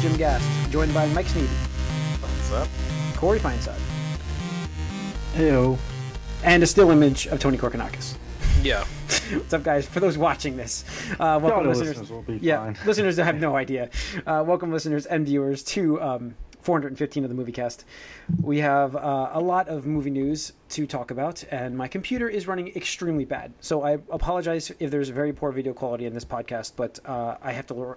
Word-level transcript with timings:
Jim 0.00 0.16
Gast, 0.16 0.46
joined 0.70 0.92
by 0.94 1.06
Mike 1.08 1.26
Sneedy, 1.26 1.46
What's 2.20 2.52
up? 2.52 2.68
Corey 3.16 3.38
Feinside, 3.38 3.78
Heyo. 5.34 5.78
and 6.44 6.62
a 6.62 6.66
still 6.66 6.90
image 6.90 7.26
of 7.28 7.40
Tony 7.40 7.56
Korkanakis. 7.56 8.14
Yeah. 8.62 8.84
What's 9.32 9.52
up, 9.54 9.62
guys? 9.62 9.86
For 9.86 10.00
those 10.00 10.18
watching 10.18 10.56
this, 10.56 10.84
uh, 11.12 11.38
welcome, 11.42 11.48
Y'all 11.48 11.64
listeners. 11.68 11.88
listeners 11.88 12.10
will 12.10 12.22
be 12.22 12.36
yeah, 12.36 12.58
fine. 12.58 12.76
listeners 12.86 13.16
have 13.16 13.40
no 13.40 13.56
idea. 13.64 13.90
Uh, 14.26 14.44
welcome, 14.46 14.70
listeners 14.70 15.06
and 15.06 15.24
viewers, 15.26 15.62
to 15.64 16.00
um, 16.02 16.34
415 16.62 17.24
of 17.24 17.30
the 17.30 17.34
Movie 17.34 17.52
Cast. 17.52 17.84
We 18.42 18.58
have 18.58 18.94
uh, 18.96 19.30
a 19.32 19.40
lot 19.40 19.68
of 19.68 19.86
movie 19.86 20.10
news 20.10 20.52
to 20.70 20.86
talk 20.86 21.10
about, 21.10 21.42
and 21.50 21.76
my 21.76 21.88
computer 21.88 22.28
is 22.28 22.46
running 22.46 22.68
extremely 22.76 23.24
bad. 23.24 23.52
So 23.60 23.82
I 23.82 23.92
apologize 24.10 24.70
if 24.78 24.90
there's 24.90 25.08
very 25.08 25.32
poor 25.32 25.52
video 25.52 25.72
quality 25.72 26.04
in 26.06 26.12
this 26.14 26.24
podcast, 26.24 26.72
but 26.76 27.00
uh, 27.06 27.36
I 27.42 27.52
have 27.52 27.66
to. 27.68 27.96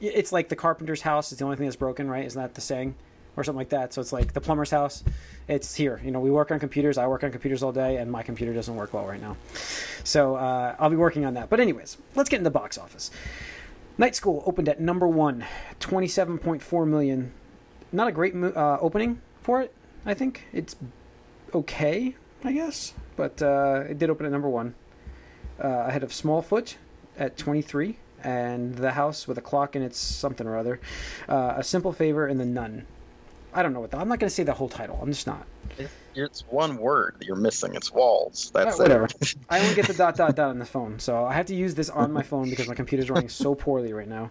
It's 0.00 0.32
like 0.32 0.48
the 0.48 0.56
carpenter's 0.56 1.02
house 1.02 1.32
is 1.32 1.38
the 1.38 1.44
only 1.44 1.56
thing 1.56 1.66
that's 1.66 1.76
broken, 1.76 2.08
right? 2.08 2.24
Isn't 2.24 2.40
that 2.40 2.54
the 2.54 2.60
saying? 2.60 2.94
Or 3.36 3.44
something 3.44 3.58
like 3.58 3.68
that. 3.68 3.94
So 3.94 4.00
it's 4.00 4.12
like 4.12 4.32
the 4.32 4.40
plumber's 4.40 4.70
house. 4.70 5.04
It's 5.46 5.74
here. 5.74 6.00
You 6.04 6.10
know, 6.10 6.20
we 6.20 6.30
work 6.30 6.50
on 6.50 6.58
computers. 6.58 6.98
I 6.98 7.06
work 7.06 7.22
on 7.22 7.30
computers 7.30 7.62
all 7.62 7.70
day, 7.72 7.96
and 7.96 8.10
my 8.10 8.22
computer 8.22 8.52
doesn't 8.52 8.74
work 8.74 8.92
well 8.92 9.06
right 9.06 9.20
now. 9.20 9.36
So 10.02 10.34
uh, 10.34 10.74
I'll 10.78 10.90
be 10.90 10.96
working 10.96 11.24
on 11.24 11.34
that. 11.34 11.48
But 11.48 11.60
anyways, 11.60 11.96
let's 12.16 12.28
get 12.28 12.38
in 12.38 12.44
the 12.44 12.50
box 12.50 12.76
office. 12.76 13.10
Night 13.98 14.16
School 14.16 14.42
opened 14.46 14.68
at 14.68 14.80
number 14.80 15.06
one, 15.06 15.44
27.4 15.78 16.88
million. 16.88 17.32
Not 17.92 18.08
a 18.08 18.12
great 18.12 18.34
uh, 18.34 18.78
opening 18.80 19.20
for 19.42 19.60
it. 19.60 19.74
I 20.06 20.14
think 20.14 20.46
it's 20.52 20.76
okay, 21.54 22.16
I 22.42 22.52
guess, 22.52 22.94
but 23.16 23.42
uh, 23.42 23.84
it 23.88 23.98
did 23.98 24.08
open 24.10 24.26
at 24.26 24.32
number 24.32 24.48
one, 24.48 24.74
uh, 25.62 25.68
ahead 25.68 26.02
of 26.02 26.10
Smallfoot 26.10 26.76
at 27.18 27.36
23, 27.36 27.98
and 28.24 28.74
The 28.74 28.92
House 28.92 29.26
with 29.28 29.38
a 29.38 29.40
Clock 29.42 29.76
in 29.76 29.82
It's 29.82 29.98
something 29.98 30.46
or 30.46 30.56
other, 30.56 30.80
uh, 31.28 31.54
A 31.56 31.62
Simple 31.64 31.92
Favor, 31.92 32.26
and 32.26 32.38
The 32.40 32.44
Nun. 32.46 32.86
I 33.52 33.62
don't 33.64 33.72
know 33.72 33.80
what 33.80 33.90
the, 33.90 33.98
I'm 33.98 34.08
not 34.08 34.20
going 34.20 34.28
to 34.28 34.34
say 34.34 34.44
the 34.44 34.52
whole 34.54 34.68
title. 34.68 34.98
I'm 35.02 35.10
just 35.10 35.26
not. 35.26 35.44
It's 36.14 36.42
one 36.48 36.76
word 36.76 37.16
that 37.18 37.26
you're 37.26 37.36
missing. 37.36 37.74
It's 37.74 37.92
walls. 37.92 38.50
That's 38.54 38.78
Uh, 38.78 38.82
whatever. 38.82 39.04
it. 39.06 39.34
I 39.50 39.60
only 39.60 39.74
get 39.74 39.86
the 39.86 39.94
dot 39.94 40.16
dot 40.16 40.36
dot 40.36 40.50
on 40.50 40.58
the 40.58 40.64
phone, 40.66 40.98
so 40.98 41.24
I 41.24 41.34
have 41.34 41.46
to 41.46 41.54
use 41.54 41.74
this 41.74 41.88
on 41.90 42.12
my 42.12 42.22
phone 42.22 42.48
because 42.50 42.68
my 42.68 42.74
computer's 42.74 43.10
running 43.10 43.28
so 43.28 43.54
poorly 43.54 43.92
right 43.92 44.08
now. 44.08 44.30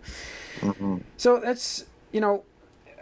Mhm. 0.60 1.02
So 1.18 1.40
that's 1.40 1.86
you 2.12 2.22
know, 2.22 2.44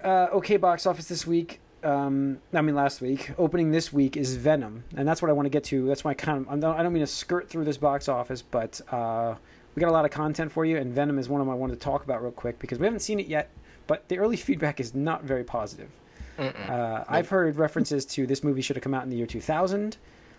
uh, 0.03 0.27
okay. 0.33 0.57
Box 0.57 0.85
office 0.85 1.07
this 1.07 1.25
week. 1.27 1.59
Um, 1.83 2.39
I 2.53 2.61
mean, 2.61 2.75
last 2.75 2.99
week. 3.01 3.31
Opening 3.37 3.71
this 3.71 3.91
week 3.93 4.17
is 4.17 4.35
Venom, 4.35 4.83
and 4.95 5.07
that's 5.07 5.21
what 5.21 5.29
I 5.29 5.33
want 5.33 5.45
to 5.45 5.49
get 5.51 5.63
to. 5.65 5.87
That's 5.87 6.03
my 6.05 6.13
kind 6.13 6.39
of. 6.45 6.51
I'm 6.51 6.59
not- 6.59 6.79
I 6.79 6.83
don't 6.83 6.93
mean 6.93 7.01
to 7.03 7.07
skirt 7.07 7.49
through 7.49 7.65
this 7.65 7.77
box 7.77 8.07
office, 8.09 8.41
but 8.41 8.81
uh, 8.91 9.35
we 9.77 9.81
got 9.81 9.89
a 9.89 9.93
lot 9.93 10.05
of 10.05 10.11
content 10.11 10.51
for 10.51 10.65
you, 10.65 10.75
and 10.77 10.91
Venom 10.91 11.19
is 11.19 11.29
one 11.29 11.39
of 11.39 11.45
them 11.45 11.53
I 11.53 11.55
wanted 11.55 11.73
to 11.75 11.79
talk 11.79 12.03
about 12.03 12.23
real 12.23 12.31
quick 12.31 12.57
because 12.57 12.79
we 12.79 12.85
haven't 12.85 13.01
seen 13.01 13.19
it 13.19 13.27
yet, 13.27 13.51
but 13.85 14.07
the 14.07 14.17
early 14.17 14.35
feedback 14.35 14.79
is 14.79 14.95
not 14.95 15.23
very 15.23 15.43
positive. 15.43 15.91
Uh, 16.39 17.03
I've 17.07 17.29
heard 17.29 17.57
references 17.57 18.03
to 18.07 18.25
this 18.25 18.43
movie 18.43 18.61
should 18.61 18.75
have 18.75 18.81
come 18.81 18.95
out 18.95 19.03
in 19.03 19.11
the 19.11 19.17
year 19.17 19.27
2000, 19.27 19.97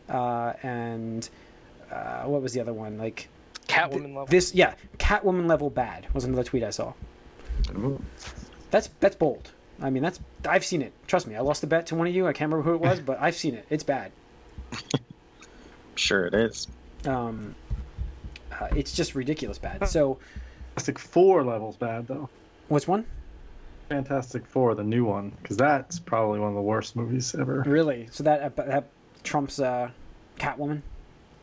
uh, 0.08 0.54
and 0.64 1.28
uh, 1.88 2.22
what 2.24 2.42
was 2.42 2.52
the 2.52 2.60
other 2.60 2.72
one? 2.72 2.98
Like 2.98 3.28
Catwoman 3.68 3.90
th- 3.90 4.02
level. 4.02 4.26
this, 4.26 4.56
yeah, 4.56 4.74
Catwoman 4.98 5.46
level 5.46 5.70
bad 5.70 6.08
was 6.12 6.24
another 6.24 6.42
tweet 6.42 6.64
I 6.64 6.70
saw. 6.70 6.92
Ooh. 7.76 8.02
That's 8.72 8.90
that's 8.98 9.14
bold. 9.14 9.52
I 9.80 9.90
mean, 9.90 10.02
that's 10.02 10.18
I've 10.48 10.64
seen 10.64 10.82
it. 10.82 10.92
Trust 11.06 11.28
me, 11.28 11.36
I 11.36 11.40
lost 11.42 11.62
a 11.62 11.68
bet 11.68 11.86
to 11.86 11.94
one 11.94 12.08
of 12.08 12.14
you. 12.14 12.26
I 12.26 12.32
can't 12.32 12.50
remember 12.50 12.68
who 12.68 12.74
it 12.74 12.80
was, 12.80 12.98
but 13.06 13.22
I've 13.22 13.36
seen 13.36 13.54
it. 13.54 13.66
It's 13.70 13.84
bad. 13.84 14.10
Sure 15.94 16.26
it 16.26 16.34
is. 16.34 16.66
Um, 17.06 17.54
uh, 18.60 18.68
it's 18.76 18.92
just 18.92 19.14
ridiculous 19.14 19.58
bad. 19.58 19.88
So, 19.88 20.18
Fantastic 20.74 20.98
Four 20.98 21.44
levels 21.44 21.76
bad 21.76 22.06
though. 22.06 22.28
what's 22.68 22.86
one? 22.88 23.04
Fantastic 23.88 24.46
Four, 24.46 24.74
the 24.74 24.84
new 24.84 25.04
one, 25.04 25.30
because 25.42 25.56
that's 25.56 25.98
probably 25.98 26.38
one 26.40 26.50
of 26.50 26.54
the 26.54 26.60
worst 26.62 26.94
movies 26.94 27.34
ever. 27.34 27.62
Really? 27.66 28.06
So 28.10 28.22
that 28.24 28.42
uh, 28.58 28.62
that 28.64 28.88
trumps 29.24 29.58
uh, 29.58 29.90
Catwoman. 30.38 30.82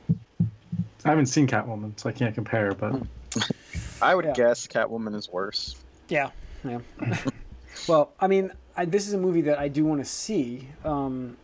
I 0.09 1.09
haven't 1.09 1.28
seen 1.28 1.47
Catwoman, 1.47 2.00
so 2.00 2.09
I 2.09 2.12
can't 2.12 2.34
compare. 2.34 2.73
But 2.73 3.01
I 4.01 4.16
would 4.16 4.25
Yeah. 4.25 4.34
guess 4.34 4.68
Catwoman 4.68 5.16
is 5.16 5.29
worse. 5.29 5.75
Yeah, 6.07 6.29
yeah. 6.63 6.79
well, 7.88 8.13
I 8.19 8.28
mean, 8.28 8.51
I, 8.78 8.85
this 8.85 9.07
is 9.07 9.13
a 9.13 9.18
movie 9.18 9.41
that 9.41 9.59
I 9.59 9.68
do 9.68 9.85
want 9.85 10.01
to 10.01 10.06
see, 10.09 10.69
um, 10.84 11.35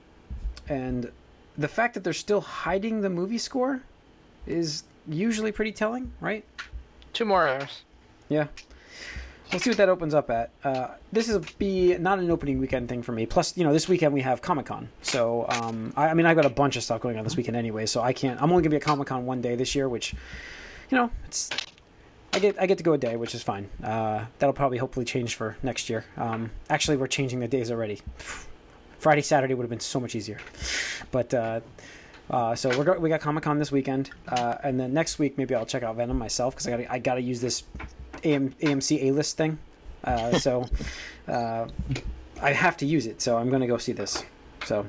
and 0.70 1.12
the 1.58 1.68
fact 1.68 1.94
that 1.96 2.04
they're 2.04 2.14
still 2.14 2.42
hiding 2.42 3.02
the 3.02 3.10
movie 3.10 3.38
score 3.38 3.82
is 4.48 4.84
usually 5.12 5.52
pretty 5.52 5.72
telling, 5.72 6.12
right? 6.20 6.44
Two 7.14 7.26
more 7.26 7.48
hours. 7.48 7.82
Yeah. 8.30 8.48
We'll 9.52 9.60
see 9.60 9.70
what 9.70 9.78
that 9.78 9.90
opens 9.90 10.14
up 10.14 10.30
at. 10.30 10.50
Uh, 10.64 10.92
this 11.12 11.28
is 11.28 11.38
be 11.58 11.98
not 11.98 12.20
an 12.20 12.32
opening 12.32 12.60
weekend 12.60 12.88
thing 12.88 13.04
for 13.04 13.12
me. 13.12 13.26
Plus, 13.26 13.58
you 13.58 13.66
know, 13.66 13.74
this 13.74 13.90
weekend 13.90 14.14
we 14.14 14.22
have 14.22 14.42
Comic 14.42 14.68
Con, 14.68 14.88
so 15.02 15.46
um, 15.50 15.92
I, 15.98 16.08
I 16.08 16.14
mean, 16.14 16.26
I've 16.26 16.38
got 16.38 16.46
a 16.46 16.50
bunch 16.50 16.78
of 16.78 16.84
stuff 16.84 17.02
going 17.02 17.18
on 17.18 17.26
this 17.26 17.36
weekend 17.36 17.58
anyway. 17.58 17.86
So 17.86 18.02
I 18.02 18.14
can't. 18.14 18.42
I'm 18.42 18.50
only 18.50 18.64
gonna 18.64 18.70
be 18.70 18.78
at 18.78 18.82
Comic 18.82 19.08
Con 19.08 19.26
one 19.26 19.42
day 19.42 19.56
this 19.56 19.76
year, 19.76 19.90
which, 19.90 20.14
you 20.90 20.98
know, 20.98 21.12
it's. 21.26 21.50
I 22.34 22.40
get 22.40 22.62
I 22.62 22.66
get 22.66 22.78
to 22.78 22.84
go 22.84 22.94
a 22.94 22.98
day, 22.98 23.18
which 23.18 23.36
is 23.36 23.44
fine. 23.44 23.70
Uh, 23.84 24.24
that'll 24.40 24.54
probably 24.54 24.78
hopefully 24.78 25.06
change 25.06 25.36
for 25.36 25.58
next 25.62 25.90
year. 25.90 26.06
Um, 26.16 26.52
actually, 26.70 26.96
we're 26.96 27.08
changing 27.08 27.42
the 27.42 27.48
days 27.50 27.72
already. 27.72 28.00
Friday, 29.00 29.22
Saturday 29.22 29.54
would 29.54 29.64
have 29.64 29.70
been 29.70 29.82
so 29.82 30.00
much 30.00 30.16
easier, 30.16 30.38
but. 31.12 31.34
Uh, 31.34 31.60
uh, 32.32 32.56
so 32.56 32.70
we're 32.78 32.84
go- 32.86 32.98
we 32.98 33.10
got 33.10 33.20
Comic 33.22 33.44
Con 33.44 33.60
this 33.60 33.72
weekend, 33.72 34.10
uh, 34.28 34.56
and 34.64 34.80
then 34.80 34.94
next 34.94 35.20
week 35.20 35.38
maybe 35.38 35.54
I'll 35.54 35.66
check 35.66 35.84
out 35.84 35.96
Venom 35.98 36.18
myself 36.18 36.56
because 36.56 36.68
I 36.68 36.72
got 36.72 36.92
I 36.92 36.98
got 37.00 37.16
to 37.16 37.22
use 37.22 37.42
this 37.42 37.64
AM, 38.24 38.52
AMC 38.62 39.04
A 39.04 39.12
list 39.12 39.38
thing. 39.38 39.60
Uh, 40.04 40.40
so 40.40 40.66
uh, 41.28 41.68
I 42.42 42.54
have 42.54 42.78
to 42.78 42.86
use 42.86 43.06
it, 43.06 43.22
so 43.22 43.38
I'm 43.38 43.50
going 43.50 43.62
to 43.62 43.68
go 43.68 43.78
see 43.78 43.92
this. 43.92 44.24
So, 44.66 44.88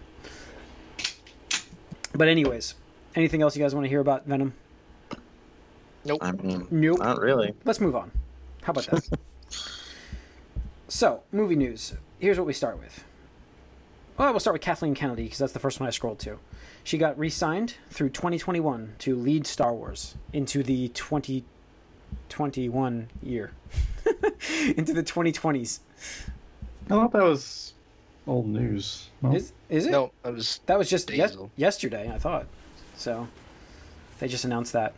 but 2.15 2.29
anyways, 2.29 2.75
anything 3.17 3.43
else 3.43 3.57
you 3.57 3.63
guys 3.63 3.75
want 3.75 3.85
to 3.85 3.89
hear 3.89 4.01
about 4.01 4.25
Venom? 4.27 4.55
Nope. 6.05 6.19
I 6.23 6.33
mean, 6.33 6.67
Nope. 6.71 6.99
not 6.99 7.21
really. 7.21 7.55
Let's 7.65 7.81
move 7.81 7.95
on. 7.95 8.11
How 8.63 8.71
about 8.73 8.87
that? 8.87 9.09
so, 10.89 11.23
movie 11.31 11.57
news. 11.57 11.95
Here's 12.19 12.39
what 12.39 12.47
we 12.47 12.53
start 12.53 12.79
with. 12.79 13.05
Well, 14.19 14.31
we'll 14.33 14.41
start 14.41 14.53
with 14.55 14.62
Kathleen 14.62 14.95
Kennedy 14.95 15.25
because 15.25 15.39
that's 15.39 15.53
the 15.53 15.59
first 15.59 15.81
one 15.81 15.87
I 15.87 15.91
scrolled 15.91 16.19
to. 16.21 16.39
She 16.84 16.97
got 16.99 17.19
re-signed 17.19 17.75
through 17.91 18.11
2021 18.11 18.95
to 19.00 19.17
lead 19.17 19.47
Star 19.47 19.73
Wars 19.73 20.15
into 20.33 20.62
the 20.62 20.89
2021 20.89 23.09
year, 23.23 23.53
into 24.77 24.93
the 24.93 25.03
2020s. 25.03 25.81
I 26.87 26.89
thought 26.89 27.12
that 27.12 27.23
was 27.23 27.73
old 28.27 28.47
news. 28.47 29.09
No? 29.23 29.34
Is 29.34 29.53
is 29.69 29.87
it? 29.87 29.91
No, 29.91 30.12
that 30.23 30.33
was 30.34 30.61
That 30.67 30.79
was 30.79 30.89
just 30.91 31.09
Days 31.09 31.19
yes- 31.19 31.37
yesterday, 31.56 32.11
I 32.12 32.19
thought. 32.19 32.47
So 32.97 33.27
they 34.19 34.29
just 34.29 34.44
announced 34.44 34.73
that. 34.75 34.93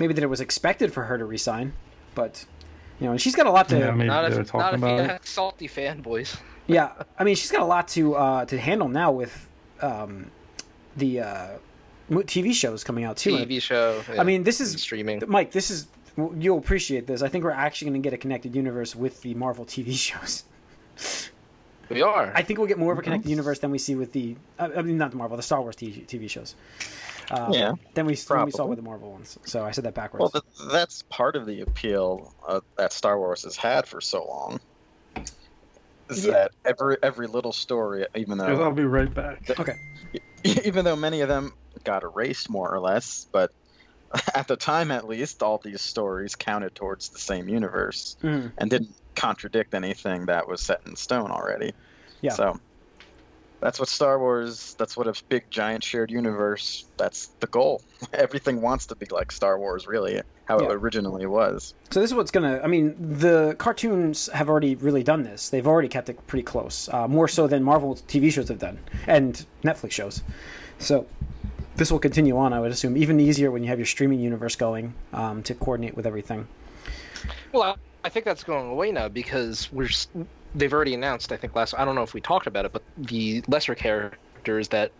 Maybe 0.00 0.14
that 0.14 0.24
it 0.24 0.28
was 0.28 0.40
expected 0.40 0.92
for 0.92 1.04
her 1.04 1.18
to 1.18 1.24
resign, 1.24 1.72
but 2.14 2.44
you 2.98 3.06
know, 3.06 3.12
and 3.12 3.20
she's 3.20 3.36
got 3.36 3.46
a 3.46 3.50
lot 3.50 3.68
to. 3.68 3.78
yeah, 3.78 3.90
maybe 3.92 4.08
not 4.08 4.28
they 4.28 4.34
were 4.36 4.40
if, 4.42 4.52
not 4.54 4.60
talking 4.72 4.78
if 4.78 4.80
you 4.80 4.86
about 4.94 5.04
it. 5.04 5.08
got 5.08 5.26
salty 5.26 5.68
fanboys. 5.68 6.36
Yeah, 6.66 6.92
I 7.18 7.24
mean, 7.24 7.36
she's 7.36 7.50
got 7.50 7.60
a 7.62 7.66
lot 7.66 7.88
to 7.88 8.14
uh, 8.14 8.44
to 8.46 8.58
handle 8.58 8.88
now 8.88 9.12
with 9.12 9.48
um, 9.80 10.30
the 10.96 11.20
uh, 11.20 11.48
TV 12.10 12.54
shows 12.54 12.84
coming 12.84 13.04
out 13.04 13.16
too. 13.16 13.32
TV 13.36 13.60
show. 13.60 14.02
I 14.18 14.24
mean, 14.24 14.44
this 14.44 14.60
is 14.60 14.80
streaming. 14.80 15.22
Mike. 15.26 15.52
This 15.52 15.70
is 15.70 15.86
you'll 16.38 16.58
appreciate 16.58 17.06
this. 17.06 17.22
I 17.22 17.28
think 17.28 17.44
we're 17.44 17.50
actually 17.50 17.90
going 17.90 18.02
to 18.02 18.06
get 18.06 18.14
a 18.14 18.18
connected 18.18 18.54
universe 18.54 18.94
with 18.94 19.20
the 19.22 19.34
Marvel 19.34 19.64
TV 19.64 19.92
shows. 19.98 20.44
We 21.90 22.00
are. 22.00 22.32
I 22.34 22.42
think 22.42 22.58
we'll 22.58 22.68
get 22.68 22.78
more 22.78 22.92
of 22.92 22.98
a 22.98 23.02
connected 23.02 23.28
universe 23.28 23.58
than 23.58 23.70
we 23.70 23.78
see 23.78 23.94
with 23.94 24.12
the. 24.12 24.36
uh, 24.58 24.70
I 24.76 24.82
mean, 24.82 24.96
not 24.96 25.10
the 25.10 25.16
Marvel, 25.18 25.36
the 25.36 25.42
Star 25.42 25.60
Wars 25.60 25.76
TV, 25.76 26.06
TV 26.06 26.30
shows. 26.30 26.54
Um, 27.30 27.52
Yeah, 27.52 27.72
Than 27.94 28.06
we, 28.06 28.14
than 28.14 28.44
we 28.44 28.50
saw 28.50 28.66
with 28.66 28.76
the 28.78 28.82
Marvel 28.82 29.12
ones. 29.12 29.38
So 29.44 29.64
I 29.64 29.70
said 29.70 29.84
that 29.84 29.94
backwards. 29.94 30.20
Well, 30.20 30.42
th- 30.42 30.70
that's 30.72 31.02
part 31.04 31.36
of 31.36 31.46
the 31.46 31.60
appeal 31.62 32.34
uh, 32.46 32.60
that 32.76 32.92
Star 32.92 33.18
Wars 33.18 33.44
has 33.44 33.56
had 33.56 33.86
for 33.86 34.00
so 34.00 34.24
long. 34.26 34.60
Is 36.10 36.24
Yeah. 36.24 36.32
that 36.32 36.50
every 36.64 36.96
every 37.02 37.26
little 37.26 37.52
story, 37.52 38.06
even 38.14 38.38
though 38.38 38.62
I'll 38.62 38.72
be 38.72 38.84
right 38.84 39.12
back. 39.12 39.42
okay. 39.58 39.74
even 40.64 40.84
though 40.84 40.96
many 40.96 41.22
of 41.22 41.28
them 41.28 41.52
got 41.84 42.02
erased 42.02 42.50
more 42.50 42.72
or 42.72 42.80
less, 42.80 43.26
but 43.32 43.50
at 44.34 44.48
the 44.48 44.56
time 44.56 44.90
at 44.90 45.06
least, 45.06 45.42
all 45.42 45.60
these 45.62 45.82
stories 45.82 46.34
counted 46.36 46.74
towards 46.74 47.10
the 47.10 47.18
same 47.18 47.48
universe 47.48 48.16
Mhm. 48.22 48.52
and 48.58 48.70
didn't 48.70 48.96
contradict 49.16 49.74
anything 49.74 50.26
that 50.26 50.48
was 50.48 50.62
set 50.62 50.80
in 50.86 50.96
stone 50.96 51.30
already. 51.30 51.72
Yeah. 52.20 52.34
So 52.34 52.56
that's 53.60 53.78
what 53.80 53.88
Star 53.88 54.18
Wars. 54.18 54.74
That's 54.78 54.96
what 54.96 55.06
a 55.06 55.14
big 55.28 55.48
giant 55.50 55.82
shared 55.82 56.10
universe. 56.10 56.84
That's 56.96 57.28
the 57.40 57.46
goal. 57.46 57.82
Everything 58.12 58.60
wants 58.60 58.86
to 58.86 58.94
be 58.94 59.06
like 59.10 59.32
Star 59.32 59.58
Wars, 59.58 59.86
really, 59.86 60.20
how 60.46 60.60
Yeah. 60.60 60.66
it 60.66 60.72
originally 60.72 61.26
was. 61.26 61.74
So 61.90 62.00
this 62.00 62.10
is 62.10 62.14
what's 62.14 62.30
gonna. 62.30 62.60
I 62.62 62.66
mean, 62.66 62.94
the 62.98 63.54
cartoons 63.58 64.28
have 64.32 64.48
already 64.50 64.74
really 64.74 65.02
done 65.02 65.22
this. 65.22 65.48
They've 65.48 65.66
already 65.66 65.88
kept 65.88 66.08
it 66.08 66.26
pretty 66.26 66.42
close, 66.42 66.88
uh, 66.92 67.08
more 67.08 67.28
so 67.28 67.46
than 67.46 67.62
Marvel 67.62 67.94
TV 67.94 68.30
shows 68.32 68.48
have 68.48 68.58
done 68.58 68.78
and 69.06 69.46
Netflix 69.62 69.92
shows. 69.92 70.22
So 70.78 71.06
this 71.76 71.90
will 71.90 71.98
continue 71.98 72.36
on, 72.36 72.52
I 72.52 72.60
would 72.60 72.70
assume, 72.70 72.96
even 72.96 73.18
easier 73.18 73.50
when 73.50 73.62
you 73.62 73.68
have 73.68 73.78
your 73.78 73.86
streaming 73.86 74.20
universe 74.20 74.54
going 74.56 74.94
um, 75.12 75.42
to 75.44 75.54
coordinate 75.54 75.96
with 75.96 76.06
everything. 76.06 76.46
Well, 77.52 77.78
I 78.04 78.10
think 78.10 78.24
that's 78.26 78.44
going 78.44 78.70
away 78.70 78.92
now 78.92 79.08
because 79.08 79.72
we're 79.72 79.88
they've 80.54 80.72
already 80.72 80.94
announced. 80.94 81.32
I 81.32 81.36
think 81.36 81.56
last 81.56 81.74
I 81.76 81.84
don't 81.84 81.94
know 81.94 82.02
if 82.02 82.12
we 82.14 82.20
talked 82.20 82.46
about 82.46 82.66
it, 82.66 82.72
but 82.72 82.82
the 82.98 83.42
lesser 83.48 83.74
characters 83.74 84.68
that 84.68 84.92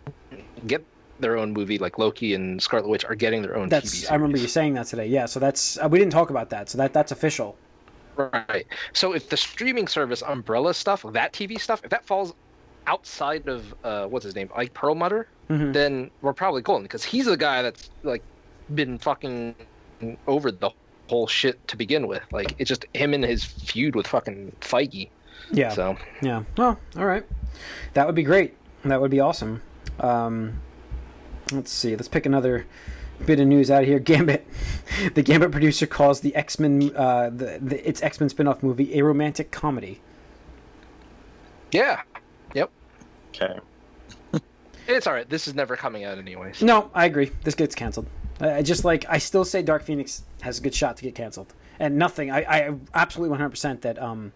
get 0.65 0.83
their 1.19 1.37
own 1.37 1.53
movie, 1.53 1.77
like 1.77 1.97
Loki 1.99 2.33
and 2.33 2.61
Scarlet 2.61 2.89
Witch, 2.89 3.05
are 3.05 3.15
getting 3.15 3.41
their 3.43 3.55
own. 3.55 3.69
That's. 3.69 4.09
I 4.09 4.15
remember 4.15 4.37
you 4.37 4.47
saying 4.47 4.73
that 4.73 4.87
today. 4.87 5.05
Yeah, 5.05 5.27
so 5.27 5.39
that's 5.39 5.77
uh, 5.77 5.87
we 5.87 5.99
didn't 5.99 6.11
talk 6.13 6.31
about 6.31 6.49
that. 6.49 6.67
So 6.69 6.77
that 6.79 6.93
that's 6.93 7.11
official. 7.11 7.55
Right. 8.17 8.65
So 8.93 9.13
if 9.13 9.29
the 9.29 9.37
streaming 9.37 9.87
service 9.87 10.23
umbrella 10.23 10.73
stuff, 10.73 11.05
that 11.11 11.33
TV 11.33 11.59
stuff, 11.59 11.81
if 11.83 11.89
that 11.91 12.05
falls 12.05 12.33
outside 12.87 13.47
of 13.47 13.73
uh, 13.83 14.07
what's 14.07 14.25
his 14.25 14.35
name, 14.35 14.49
Ike 14.55 14.73
Perlmutter, 14.73 15.27
Mhm. 15.49 15.73
then 15.73 16.11
we're 16.21 16.33
probably 16.33 16.63
golden 16.63 16.83
because 16.83 17.03
he's 17.03 17.25
the 17.25 17.37
guy 17.37 17.61
that's 17.61 17.89
like 18.03 18.23
been 18.73 18.97
fucking 18.97 19.53
over 20.27 20.51
the 20.51 20.71
whole 21.09 21.27
shit 21.27 21.67
to 21.67 21.77
begin 21.77 22.07
with. 22.07 22.23
Like 22.31 22.55
it's 22.57 22.67
just 22.69 22.85
him 22.93 23.13
and 23.13 23.23
his 23.23 23.43
feud 23.43 23.95
with 23.95 24.07
fucking 24.07 24.55
Feige. 24.61 25.09
Yeah. 25.51 25.69
So 25.69 25.97
Yeah. 26.21 26.43
Well, 26.57 26.79
all 26.97 27.05
right. 27.05 27.25
That 27.93 28.05
would 28.07 28.15
be 28.15 28.23
great. 28.23 28.55
That 28.83 29.01
would 29.01 29.11
be 29.11 29.19
awesome. 29.19 29.61
Um, 29.99 30.61
let's 31.51 31.71
see. 31.71 31.95
Let's 31.95 32.07
pick 32.07 32.25
another 32.25 32.65
bit 33.25 33.39
of 33.39 33.47
news 33.47 33.71
out 33.71 33.83
of 33.83 33.87
here. 33.87 33.99
Gambit. 34.11 34.45
The 35.13 35.21
Gambit 35.21 35.51
producer 35.51 35.85
calls 35.87 36.21
the 36.21 36.35
X 36.35 36.59
Men, 36.59 36.91
uh, 36.95 37.29
the, 37.29 37.59
the 37.61 37.87
its 37.87 38.01
X 38.03 38.19
Men 38.19 38.29
spin 38.29 38.47
off 38.47 38.61
movie 38.63 38.97
a 38.97 39.03
romantic 39.03 39.51
comedy. 39.51 40.01
yeah, 41.71 42.01
Yep. 42.53 42.69
Okay. 43.29 43.59
it's 44.87 45.07
all 45.07 45.13
right. 45.13 45.27
This 45.29 45.47
is 45.47 45.55
never 45.55 45.75
coming 45.75 46.03
out 46.05 46.17
anyways. 46.17 46.61
No, 46.61 46.89
I 46.93 47.05
agree. 47.05 47.31
This 47.43 47.55
gets 47.55 47.75
canceled. 47.75 48.07
I 48.39 48.55
I 48.57 48.61
just 48.61 48.83
like 48.85 49.05
I 49.09 49.17
still 49.17 49.45
say 49.45 49.61
Dark 49.61 49.83
Phoenix 49.83 50.23
has 50.41 50.59
a 50.59 50.61
good 50.61 50.73
shot 50.75 50.97
to 50.97 51.03
get 51.03 51.15
canceled, 51.15 51.53
and 51.79 51.97
nothing. 51.97 52.31
I, 52.31 52.39
I 52.43 52.75
absolutely 52.93 53.29
one 53.31 53.39
hundred 53.39 53.51
percent 53.51 53.81
that 53.83 54.01
um, 54.01 54.31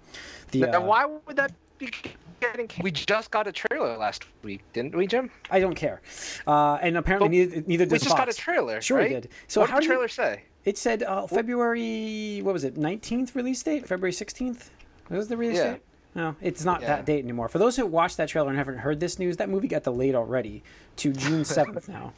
the 0.52 0.62
Now, 0.62 0.78
uh, 0.82 0.82
why 0.86 1.06
would 1.06 1.36
that 1.36 1.52
be 1.78 1.92
getting? 2.40 2.68
Canceled? 2.68 2.84
We 2.84 2.92
just 2.92 3.32
got 3.32 3.48
a 3.48 3.52
trailer 3.52 3.98
last 3.98 4.26
week, 4.44 4.62
didn't 4.74 4.96
we, 4.96 5.08
Jim? 5.08 5.30
I 5.52 5.60
don't 5.60 5.76
care. 5.76 6.02
Uh, 6.48 6.76
and 6.82 6.98
apparently 6.98 7.28
But 7.28 7.32
neither 7.56 7.64
neither 7.68 7.84
We 7.86 7.90
does 7.90 8.04
just 8.04 8.16
got 8.16 8.28
a 8.30 8.32
Fox. 8.32 8.38
trailer. 8.38 8.82
Sure, 8.82 8.98
right? 8.98 9.10
we 9.10 9.16
did. 9.16 9.30
So 9.48 9.62
what 9.62 9.70
how 9.70 9.76
did 9.80 9.84
the 9.84 9.88
do 9.88 9.94
you- 9.94 9.98
trailer 9.98 10.08
say? 10.08 10.44
It 10.66 10.78
said 10.78 11.04
uh, 11.04 11.26
February. 11.28 12.42
What 12.44 12.54
was 12.54 12.64
it? 12.64 12.78
Nineteenth 12.78 13.36
release 13.36 13.64
date. 13.64 13.88
February 13.88 14.14
sixteenth. 14.14 14.72
Was 15.10 15.28
the 15.28 15.38
release 15.38 15.58
Yeah. 15.58 15.74
date? 15.74 15.82
No, 16.16 16.36
it's 16.42 16.66
not 16.66 16.82
Yeah. 16.82 16.88
that 16.88 17.06
date 17.06 17.24
anymore. 17.24 17.48
For 17.50 17.60
those 17.60 17.76
who 17.76 17.86
watched 17.86 18.18
that 18.18 18.30
trailer 18.30 18.50
and 18.50 18.58
haven't 18.58 18.80
heard 18.80 19.00
this 19.00 19.20
news, 19.20 19.38
that 19.38 19.48
movie 19.50 19.68
got 19.68 19.84
delayed 19.84 20.16
already 20.16 20.64
to 20.98 21.14
June 21.14 21.46
seventh 21.46 21.88
now. 21.88 22.14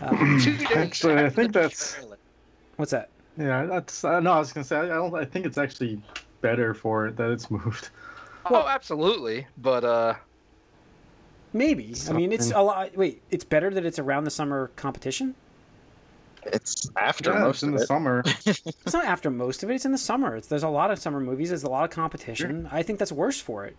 Um, 0.00 0.40
Actually, 0.74 1.16
I 1.24 1.28
think 1.28 1.52
that's- 1.52 1.98
what's 2.76 2.92
that? 2.92 3.10
Yeah, 3.36 3.66
that's. 3.66 4.04
Uh, 4.04 4.20
no, 4.20 4.32
I 4.32 4.38
was 4.38 4.52
gonna 4.52 4.64
say 4.64 4.76
I, 4.76 4.84
I 4.84 4.88
don't. 4.88 5.14
I 5.14 5.24
think 5.24 5.46
it's 5.46 5.58
actually 5.58 6.00
better 6.40 6.74
for 6.74 7.06
it 7.06 7.16
that 7.16 7.30
it's 7.30 7.50
moved. 7.50 7.90
Oh, 8.46 8.66
absolutely. 8.66 9.46
But 9.58 9.84
uh, 9.84 10.14
Maybe. 11.52 11.94
I 12.08 12.12
mean, 12.12 12.32
it's 12.32 12.50
a 12.52 12.60
lot. 12.60 12.96
Wait, 12.96 13.22
it's 13.30 13.44
better 13.44 13.70
that 13.74 13.84
it's 13.84 13.98
around 13.98 14.24
the 14.24 14.30
summer 14.30 14.70
competition. 14.76 15.34
It's 16.46 16.90
after 16.96 17.32
Yeah, 17.32 17.40
most 17.40 17.56
it's 17.56 17.62
in 17.64 17.68
of 17.70 17.76
the 17.76 17.84
it. 17.84 17.86
summer. 17.86 18.22
It's 18.46 18.92
not 18.92 19.04
after 19.04 19.30
most 19.30 19.62
of 19.62 19.70
it. 19.70 19.74
It's 19.74 19.84
in 19.84 19.92
the 19.92 19.98
summer. 19.98 20.36
It's, 20.36 20.48
there's 20.48 20.62
a 20.62 20.68
lot 20.68 20.90
of 20.90 20.98
summer 20.98 21.20
movies. 21.20 21.48
There's 21.50 21.62
a 21.64 21.68
lot 21.70 21.84
of 21.84 21.90
competition. 21.90 22.68
I 22.72 22.82
think 22.82 22.98
that's 22.98 23.12
worse 23.12 23.40
for 23.40 23.64
it. 23.66 23.76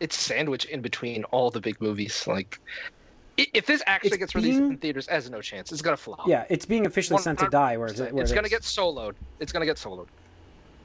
it's 0.00 0.16
sandwiched 0.16 0.66
in 0.66 0.80
between 0.80 1.24
all 1.24 1.50
the 1.50 1.60
big 1.60 1.80
movies. 1.80 2.26
Like, 2.26 2.60
if 3.36 3.66
this 3.66 3.82
actually 3.86 4.10
It's 4.10 4.16
gets 4.18 4.34
released 4.34 4.58
being- 4.58 4.72
in 4.72 4.78
theaters, 4.78 5.08
as 5.08 5.28
no 5.30 5.40
chance. 5.40 5.72
It's 5.72 5.82
gonna 5.82 5.96
flop. 5.96 6.26
Yeah, 6.28 6.44
it's 6.48 6.66
being 6.66 6.86
officially 6.86 7.20
sent 7.20 7.38
to 7.40 7.48
die. 7.48 7.76
Where, 7.76 7.88
it's, 7.88 8.00
100%. 8.00 8.12
where 8.12 8.22
it's 8.22 8.32
it 8.32 8.34
gonna 8.36 8.48
get 8.48 8.62
soloed. 8.62 9.14
It's 9.40 9.52
gonna 9.52 9.66
get 9.66 9.76
soloed. 9.76 10.06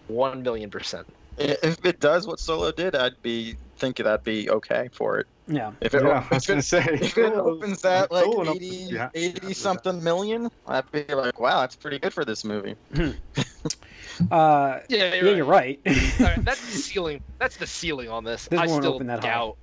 One 0.08 0.42
million 0.42 0.70
percent. 0.72 1.06
If 1.38 1.86
it 1.86 2.00
does 2.00 2.28
what 2.28 2.40
Solo 2.40 2.72
did, 2.72 2.96
I'd 2.96 3.22
be 3.22 3.56
thinking 3.80 4.04
that'd 4.06 4.24
be 4.24 4.50
okay 4.50 4.90
for 4.92 5.20
it. 5.20 5.28
Yeah. 5.48 5.72
If 5.82 5.96
it, 5.96 6.04
yeah, 6.04 6.26
I 6.30 6.36
was 6.36 6.48
if 6.50 6.58
it, 6.58 6.62
say. 6.64 6.84
if 7.02 7.18
it 7.18 7.34
opens 7.34 7.82
that 7.82 8.12
like 8.12 8.26
Cool 8.26 8.50
80, 8.52 8.60
be 8.60 8.96
happy 8.96 9.20
80 9.20 9.48
with 9.48 9.58
something 9.58 10.04
million, 10.04 10.50
I'd 10.68 10.92
be 10.92 11.04
like, 11.06 11.40
wow, 11.40 11.62
that's 11.62 11.76
pretty 11.76 11.98
good 12.00 12.14
for 12.14 12.24
this 12.26 12.44
movie. 12.46 12.76
Uh, 14.32 14.80
Yeah, 14.90 15.14
yeah, 15.16 15.32
you're 15.32 15.46
right. 15.46 15.80
All 15.88 15.94
right, 16.20 16.44
that's 16.44 16.60
the 16.62 16.78
ceiling. 16.78 17.22
That's 17.38 17.56
the 17.58 17.66
ceiling 17.68 18.10
on 18.10 18.24
this. 18.26 18.48
This 18.48 18.60
I 18.60 18.68
won't 18.68 18.84
still 18.84 18.96
open 18.96 19.08
that 19.08 19.22
high. 19.24 19.30
doubt 19.30 19.58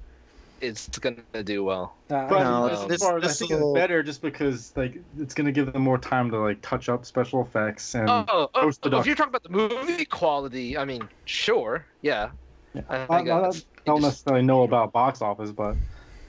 it's 0.63 0.89
gonna 0.99 1.19
do 1.45 1.63
well. 1.63 1.95
Uh, 2.09 2.27
But 2.29 2.43
No, 2.43 2.69
this, 2.71 2.79
this- 2.79 2.89
this, 2.89 3.03
part, 3.03 3.21
this 3.23 3.33
I 3.43 3.47
think 3.47 3.61
will- 3.61 3.75
it's 3.77 3.81
better 3.81 4.03
just 4.03 4.23
because 4.23 4.73
like 4.75 4.99
it's 5.19 5.35
gonna 5.35 5.53
give 5.53 5.71
them 5.71 5.83
more 5.83 5.99
time 5.99 6.31
to 6.31 6.39
like 6.39 6.63
touch 6.63 6.89
up 6.89 7.05
special 7.05 7.43
effects 7.43 7.95
and 7.95 8.09
Oh, 8.09 8.25
oh, 8.27 8.51
oh, 8.55 8.61
post-production. 8.63 9.01
if 9.01 9.07
you're 9.07 9.17
talking 9.17 9.29
about 9.29 9.43
the 9.43 9.51
movie 9.51 10.07
quality, 10.07 10.79
I 10.79 10.87
mean, 10.87 11.07
sure, 11.27 11.85
yeah. 12.01 12.31
Yeah. 12.77 12.83
I, 12.89 12.97
I, 12.97 13.19
I 13.21 13.25
that's- 13.25 13.65
don't 13.85 14.03
necessarily 14.03 14.45
know 14.45 14.63
about 14.63 14.93
box 14.93 15.23
office, 15.23 15.53
but 15.53 15.77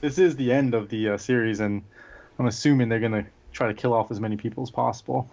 this 0.00 0.18
is 0.18 0.36
the 0.36 0.52
end 0.52 0.74
of 0.74 0.88
the 0.88 1.10
uh, 1.10 1.16
series, 1.18 1.60
and 1.60 1.82
I'm 2.38 2.46
assuming 2.46 2.88
they're 2.88 3.00
gonna 3.00 3.26
try 3.52 3.66
to 3.68 3.74
kill 3.74 3.92
off 3.92 4.10
as 4.10 4.20
many 4.20 4.36
people 4.36 4.62
as 4.62 4.70
possible. 4.70 5.30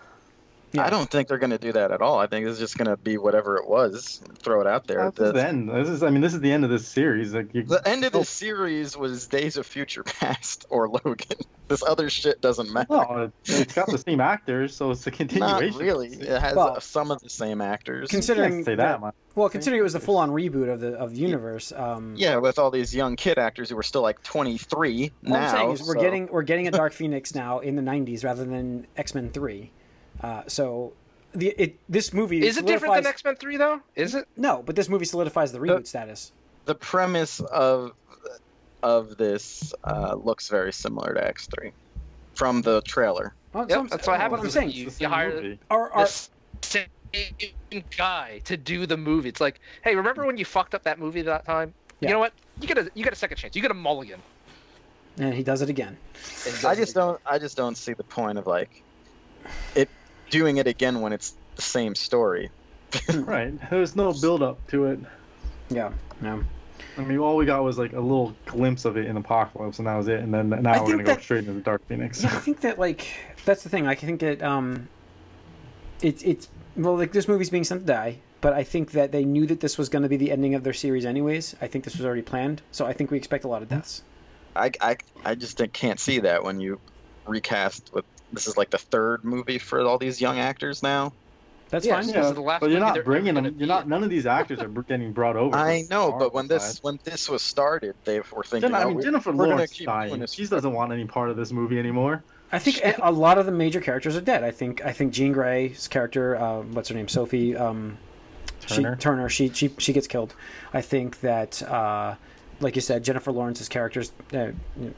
Yeah. 0.72 0.86
I 0.86 0.90
don't 0.90 1.10
think 1.10 1.30
they're 1.30 1.38
going 1.38 1.52
to 1.52 1.58
do 1.58 1.72
that 1.72 1.92
at 1.92 2.02
all. 2.02 2.20
I 2.20 2.28
think 2.28 2.46
it's 2.48 2.60
just 2.60 2.78
going 2.78 2.90
to 2.90 2.98
be 2.98 3.18
whatever 3.18 3.56
it 3.58 3.68
was. 3.70 4.22
Throw 4.40 4.60
it 4.60 4.68
out 4.68 4.88
there. 4.88 5.10
This 5.12 5.28
is 5.28 5.28
The, 5.28 5.32
the 5.34 5.48
end. 5.48 5.70
This 5.70 5.88
is, 5.88 6.04
I 6.04 6.10
mean, 6.10 6.22
this 6.22 6.34
is 6.34 6.42
the 6.42 6.52
end 6.52 6.66
of 6.66 6.70
this 6.70 6.86
series. 6.88 7.34
Like, 7.34 7.54
you, 7.54 7.64
the 7.64 7.82
end 7.88 8.04
of 8.04 8.12
this 8.12 8.28
series 8.30 8.98
was 8.98 9.28
Days 9.28 9.56
of 9.56 9.66
Future 9.66 10.04
Past 10.04 10.66
or 10.70 10.90
Logan. 10.90 11.38
This 11.70 11.82
other 11.82 12.10
shit 12.10 12.42
doesn't 12.42 12.72
matter. 12.74 12.88
no, 12.92 13.24
it, 13.24 13.32
it's 13.46 13.74
got 13.74 13.88
the 13.88 13.98
same 13.98 14.20
actors, 14.20 14.76
so 14.76 14.92
it's 14.92 15.08
a 15.08 15.12
continuation. 15.12 15.52
Not 15.54 15.62
continuation. 15.62 15.88
really. 16.20 16.28
It 16.36 16.40
has 16.42 16.56
Well, 16.56 16.80
some 16.82 17.10
of 17.10 17.22
the 17.22 17.30
same 17.30 17.62
actors. 17.62 18.10
Considering 18.10 18.64
say 18.66 18.76
that- 18.76 18.84
that 18.84 19.02
much. 19.02 19.16
well, 19.34 19.50
considering 19.50 19.80
it 19.80 19.84
was 19.84 19.96
a 19.96 20.00
full-on 20.00 20.30
reboot 20.30 20.72
of 20.72 20.80
the 20.82 20.94
of 20.94 21.12
the 21.16 21.18
universe. 21.22 21.72
Um, 21.76 22.14
yeah, 22.18 22.36
with 22.38 22.60
all 22.60 22.70
these 22.70 22.94
young 22.94 23.16
kid 23.16 23.38
actors 23.40 23.70
who 23.70 23.76
were 23.78 23.84
still 23.84 24.02
like 24.04 24.22
23 24.24 25.12
now. 25.24 25.36
I'm 25.40 25.50
saying 25.56 25.72
is 25.72 25.82
we're 25.88 25.94
so- 25.96 26.02
getting 26.02 26.28
we're 26.28 26.44
getting 26.44 26.68
a 26.68 26.72
Dark 26.82 26.94
Phoenix 26.94 27.34
now 27.34 27.60
in 27.60 27.76
the 27.76 27.82
'90s 27.82 28.24
rather 28.24 28.44
than 28.46 28.86
X 28.98 29.16
Men 29.16 29.30
Three. 29.32 29.72
Uh, 30.22 30.44
so 30.48 30.94
the 31.34 31.50
it 31.58 31.78
this 31.90 32.14
movie 32.14 32.46
Is 32.46 32.58
it 32.58 32.66
different 32.66 32.96
than 32.96 33.06
X 33.06 33.24
Men 33.24 33.36
Three 33.36 33.58
though? 33.58 33.82
Is 33.96 34.16
it? 34.16 34.28
No, 34.38 34.64
but 34.66 34.76
this 34.76 34.88
movie 34.90 35.06
solidifies 35.06 35.52
the 35.52 35.60
reboot 35.60 35.88
status. 35.88 36.32
the 36.66 36.76
premise 36.76 37.40
of 37.42 37.92
of 38.84 39.18
this 39.18 39.74
uh, 39.84 40.16
looks 40.16 40.48
very 40.50 40.72
similar 40.72 41.14
to 41.16 41.20
X3 41.22 41.72
from 42.36 42.62
the 42.62 42.82
trailer. 42.84 43.34
Well, 43.54 43.64
Yep, 43.64 43.70
so 43.72 43.78
I'm- 43.78 43.88
that's 43.88 44.08
what 44.08 44.20
happens. 44.20 44.44
I'm 44.44 44.50
saying. 44.52 44.72
You, 44.72 44.88
It's 44.88 44.98
the 44.98 45.04
you 45.06 45.08
same 45.08 45.12
hire 45.12 45.30
movie. 45.42 45.60
Are, 45.72 45.90
are, 45.92 46.06
the 46.06 46.28
same 46.62 46.86
guy 47.98 48.42
to 48.46 48.58
do 48.58 48.86
the 48.86 48.98
movie. 48.98 49.30
It's 49.30 49.42
like, 49.42 49.60
hey, 49.84 49.96
remember 49.96 50.26
when 50.26 50.38
you 50.38 50.46
fucked 50.46 50.76
up 50.76 50.84
that 50.84 51.00
movie 51.00 51.22
that 51.24 51.46
time? 51.46 51.74
Yeah. 52.00 52.10
You 52.10 52.14
know 52.16 52.20
what? 52.20 52.34
You 52.62 52.68
get 52.68 52.78
a 52.78 52.92
you 52.94 53.04
get 53.04 53.14
a 53.14 53.16
second 53.16 53.38
chance. 53.38 53.56
You 53.56 53.62
get 53.62 53.72
a 53.72 53.76
mulligan. 53.76 54.22
and 55.18 55.34
he 55.34 55.42
does 55.44 55.62
it 55.62 55.70
again. 55.70 55.98
And 56.46 56.66
I 56.66 56.76
just 56.76 56.92
it- 56.92 56.96
don't. 56.96 57.20
I 57.26 57.40
just 57.40 57.58
don't 57.58 57.76
see 57.78 57.94
the 57.94 58.04
point 58.04 58.38
of 58.38 58.46
like 58.48 58.84
it 59.76 59.90
doing 60.36 60.58
it 60.58 60.68
again 60.68 61.00
when 61.02 61.14
it's 61.14 61.34
the 61.56 61.62
same 61.62 61.96
story. 61.96 62.50
Right. 63.14 63.54
There's 63.70 63.96
no 63.96 64.14
build 64.14 64.42
up 64.42 64.66
to 64.68 64.86
it. 64.86 65.00
Yeah, 65.70 65.92
yeah. 66.22 66.42
I 66.98 67.02
mean, 67.02 67.18
all 67.18 67.36
we 67.36 67.46
got 67.46 67.62
was 67.64 67.78
like 67.78 67.92
a 67.92 68.00
little 68.00 68.34
glimpse 68.46 68.86
of 68.86 68.96
it 68.96 69.08
in 69.08 69.18
Apocalypse, 69.18 69.80
and 69.80 69.88
that 69.88 69.96
was 69.96 70.08
it. 70.08 70.22
And 70.22 70.34
then 70.34 70.50
now 70.50 70.74
I 70.74 70.82
we're 70.82 70.92
gonna 70.92 71.04
go 71.04 71.18
straight 71.18 71.40
into 71.40 71.54
the 71.54 71.60
Dark 71.60 71.86
Phoenix. 71.88 72.24
Yeah, 72.24 72.30
I 72.34 72.40
think 72.40 72.62
that 72.62 72.80
like 72.80 73.08
that's 73.44 73.64
the 73.64 73.70
thing. 73.70 73.86
I 73.86 73.96
think 73.96 74.22
that 74.22 74.42
um, 74.42 74.88
it's 76.02 76.24
it's 76.24 76.48
well 76.78 76.96
like 76.96 77.12
this 77.12 77.28
movie's 77.28 77.50
being 77.50 77.66
sent 77.66 77.82
to 77.82 77.88
die, 77.88 78.20
but 78.40 78.54
I 78.54 78.64
think 78.64 78.92
that 78.92 79.12
they 79.12 79.26
knew 79.26 79.46
that 79.48 79.60
this 79.60 79.78
was 79.78 79.90
going 79.90 80.04
to 80.04 80.10
be 80.10 80.18
the 80.18 80.32
ending 80.32 80.56
of 80.56 80.64
their 80.64 80.74
series 80.74 81.06
anyways. 81.06 81.56
I 81.62 81.68
think 81.68 81.84
this 81.84 81.98
was 81.98 82.06
already 82.06 82.22
planned, 82.22 82.62
so 82.72 82.86
I 82.86 82.94
think 82.94 83.12
we 83.12 83.18
expect 83.18 83.44
a 83.44 83.50
lot 83.50 83.62
of 83.62 83.68
deaths. 83.68 84.04
I, 84.56 84.72
I, 84.80 84.98
I 85.26 85.36
just 85.36 85.62
can't 85.74 86.00
see 86.00 86.20
that 86.20 86.46
when 86.46 86.62
you 86.62 86.80
recast 87.26 87.92
with 87.94 88.06
this 88.36 88.48
is 88.48 88.58
like 88.58 88.70
the 88.70 88.78
third 88.78 89.24
movie 89.24 89.58
for 89.58 89.82
all 89.82 89.98
these 89.98 90.22
young 90.22 90.40
actors 90.40 90.84
now. 90.84 91.14
That's 91.70 91.86
Yeah, 91.86 91.96
fine. 91.96 92.08
This 92.08 92.16
is 92.28 92.34
the 92.34 92.42
last 92.42 92.62
but 92.62 92.70
you're 92.70 92.80
not 92.80 93.04
bringing 93.04 93.34
them. 93.34 93.56
You're 93.58 93.68
not. 93.68 93.88
None 93.88 94.04
of 94.04 94.10
these 94.10 94.26
actors 94.26 94.60
are 94.60 94.68
getting 94.68 95.12
brought 95.14 95.36
over. 95.36 95.56
I 95.56 95.84
know, 95.90 96.12
but 96.12 96.34
when 96.34 96.48
Marvel 96.48 96.58
this 96.58 96.76
side. 96.76 96.84
when 96.84 97.00
this 97.04 97.28
was 97.28 97.42
started, 97.42 97.96
they 98.04 98.20
were 98.20 98.44
thinking. 98.44 98.70
Jen- 98.70 98.76
I 98.76 98.84
oh, 98.84 98.88
mean, 98.90 98.98
we- 98.98 99.04
Jennifer 99.04 99.32
we're 99.32 99.46
gonna 99.46 99.50
Lawrence 99.56 99.72
keep 99.74 99.88
doing 99.88 99.98
dying. 100.10 100.20
this 100.20 100.34
She 100.34 100.46
doesn't 100.46 100.72
want 100.74 100.92
any 100.94 101.06
part 101.06 101.30
of 101.32 101.38
this 101.38 101.52
movie 101.52 101.80
anymore. 101.80 102.24
I 102.52 102.60
think 102.60 102.78
a- 102.84 103.00
a 103.02 103.12
lot 103.12 103.38
of 103.40 103.48
the 103.48 103.52
major 103.52 103.82
characters 103.82 104.16
are 104.16 104.22
dead. 104.22 104.44
I 104.44 104.52
think 104.52 104.86
I 104.86 104.92
think 104.92 105.12
Jean 105.12 105.32
Grey's 105.34 105.88
character, 105.88 106.36
uh, 106.36 106.62
what's 106.62 106.90
her 106.90 106.96
name, 106.96 107.08
Sophie 107.08 107.56
um, 107.58 107.98
Turner. 108.68 108.96
She, 108.96 109.02
Turner, 109.02 109.30
she 109.30 109.50
she 109.50 109.72
she 109.80 109.92
gets 109.94 110.08
killed. 110.08 110.36
I 110.74 110.82
think 110.82 111.22
that, 111.22 111.64
uh, 111.64 112.16
like 112.66 112.76
you 112.76 112.82
said, 112.82 113.04
Jennifer 113.04 113.32
Lawrence's 113.32 113.70
character's 113.70 114.12
uh, 114.34 114.48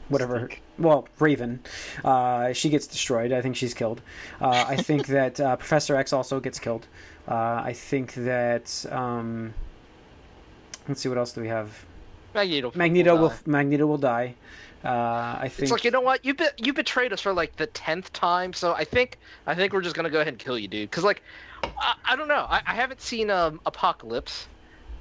whatever. 0.08 0.48
Well, 0.78 1.06
Raven, 1.18 1.60
uh, 2.02 2.54
she 2.54 2.70
gets 2.70 2.86
destroyed. 2.86 3.30
I 3.30 3.42
think 3.42 3.56
she's 3.56 3.74
killed. 3.74 4.00
Uh, 4.40 4.64
I 4.66 4.76
think 4.76 5.06
that 5.18 5.38
uh, 5.38 5.56
Professor 5.56 5.94
X 5.94 6.14
also 6.14 6.40
gets 6.40 6.58
killed. 6.58 6.86
Uh, 7.28 7.60
I 7.62 7.74
think 7.74 8.14
that. 8.14 8.86
Um, 8.90 9.52
let's 10.88 11.02
see, 11.02 11.10
what 11.10 11.18
else 11.18 11.32
do 11.32 11.42
we 11.42 11.48
have? 11.48 11.84
Magneto. 12.34 12.72
Magneto 12.74 13.16
will 13.16 13.28
die. 13.28 13.38
Magneto 13.44 13.86
will 13.86 13.98
die. 13.98 14.34
Uh, 14.82 14.88
I 15.40 15.48
think 15.50 15.64
It's 15.64 15.72
like 15.72 15.84
you 15.84 15.90
know 15.90 16.00
what 16.00 16.24
you 16.24 16.32
be- 16.32 16.56
you 16.56 16.72
betrayed 16.72 17.12
us 17.12 17.20
for 17.20 17.34
like 17.34 17.54
the 17.56 17.66
tenth 17.66 18.10
time, 18.14 18.54
so 18.54 18.72
I 18.72 18.84
think 18.84 19.18
I 19.46 19.54
think 19.54 19.74
we're 19.74 19.82
just 19.82 19.94
gonna 19.94 20.08
go 20.08 20.20
ahead 20.20 20.32
and 20.32 20.38
kill 20.38 20.58
you, 20.58 20.68
dude. 20.68 20.88
Because 20.88 21.04
like 21.04 21.20
I, 21.62 21.94
I 22.06 22.16
don't 22.16 22.28
know, 22.28 22.46
I, 22.48 22.62
I 22.66 22.74
haven't 22.74 23.02
seen 23.02 23.28
um 23.28 23.60
Apocalypse. 23.66 24.46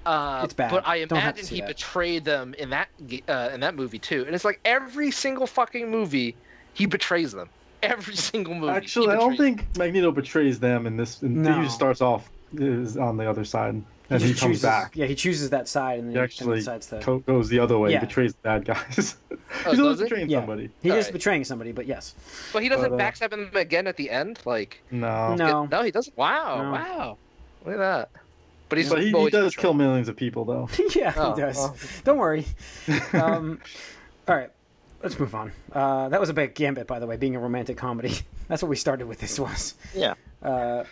Uh, 0.08 0.42
It's 0.44 0.54
bad. 0.54 0.72
But 0.72 0.88
I 0.88 1.06
Don't 1.06 1.20
have 1.20 1.36
to 1.36 1.40
imagine 1.42 1.56
he 1.56 1.62
that. 1.62 1.68
betrayed 1.68 2.24
them 2.26 2.54
in 2.56 2.70
that 2.72 2.88
uh, 3.28 3.50
in 3.54 3.60
that 3.60 3.76
movie 3.76 4.00
too. 4.00 4.24
And 4.26 4.34
it's 4.34 4.46
like 4.46 4.60
every 4.66 5.12
single 5.12 5.46
fucking 5.48 5.90
movie, 5.92 6.36
he 6.74 6.86
betrays 6.86 7.32
them. 7.34 7.50
Every 7.84 8.16
single 8.32 8.56
movie. 8.56 8.72
Actually, 8.72 9.10
I 9.10 9.16
don't 9.18 9.32
betrays 9.32 9.58
think 9.58 9.78
Magneto 9.78 10.12
betrays 10.12 10.60
them 10.60 10.88
in 10.88 10.98
this. 10.98 11.22
In, 11.22 11.44
No. 11.44 11.58
He 11.58 11.64
just 11.64 11.76
starts 11.76 12.02
off 12.02 12.30
is 12.56 12.96
on 12.96 13.18
the 13.18 13.30
other 13.30 13.44
side, 13.44 13.74
and 13.74 14.22
he, 14.22 14.30
just 14.30 14.40
comes 14.42 14.52
chooses, 14.54 14.62
back. 14.64 14.96
Yeah, 14.96 15.06
he 15.06 15.16
chooses 15.16 15.50
that 15.50 15.68
side 15.68 16.00
and 16.00 16.08
then 16.08 16.14
He 16.14 16.18
he 16.20 16.24
actually 16.24 16.60
decides 16.60 16.88
to. 16.88 17.00
co- 17.02 17.20
goes 17.20 17.50
the 17.50 17.60
other 17.60 17.78
way, 17.78 17.92
Yeah. 17.92 18.00
betrays 18.00 18.34
the 18.34 18.40
bad 18.42 18.64
guys. 18.66 19.18
Oh, 19.66 19.72
He's 19.72 19.80
always 19.80 19.98
he? 20.00 20.06
betraying 20.06 20.30
Yeah. 20.30 20.40
somebody. 20.40 20.70
He 20.82 20.90
is 20.90 20.94
Alright. 20.96 21.14
betraying 21.14 21.44
somebody, 21.46 21.72
but 21.74 21.88
yes. 21.88 22.16
But 22.54 22.64
he 22.64 22.70
doesn't 22.70 22.90
But, 22.90 23.00
uh, 23.02 23.04
backstab 23.12 23.30
them 23.32 23.50
again 23.56 23.88
at 23.88 23.96
the 23.98 24.10
end. 24.10 24.40
Like 24.46 24.82
No. 24.92 25.36
No. 25.36 25.66
no, 25.72 25.84
he 25.84 25.92
doesn't. 25.92 26.16
Wow, 26.18 26.62
No. 26.64 26.72
wow, 26.72 27.18
look 27.66 27.76
at 27.76 27.80
that. 27.80 28.10
But 28.70 28.78
he's 28.80 28.90
But 28.90 29.00
he, 29.02 29.08
he 29.08 29.30
does 29.30 29.32
betraying. 29.32 29.52
kill 29.62 29.74
millions 29.74 30.10
of 30.10 30.16
people, 30.18 30.46
though. 30.46 30.70
yeah, 30.96 31.14
Oh, 31.16 31.34
he 31.36 31.42
does. 31.42 31.56
well. 31.58 31.76
Don't 32.04 32.18
worry. 32.18 32.46
Um, 33.14 33.60
all 34.28 34.36
right, 34.36 34.50
let's 35.02 35.18
move 35.20 35.34
on. 35.34 35.52
Uh, 35.72 36.10
that 36.10 36.20
was 36.20 36.30
a 36.30 36.34
big 36.34 36.54
gambit, 36.54 36.86
by 36.88 37.00
the 37.00 37.08
way, 37.08 37.16
being 37.18 37.36
a 37.36 37.40
romantic 37.40 37.78
comedy. 37.78 38.14
That's 38.50 38.62
what 38.62 38.70
we 38.70 38.76
started 38.76 39.08
with. 39.08 39.20
This 39.20 39.40
was. 39.40 39.76
Yeah. 39.96 40.16
Uh, 40.44 40.84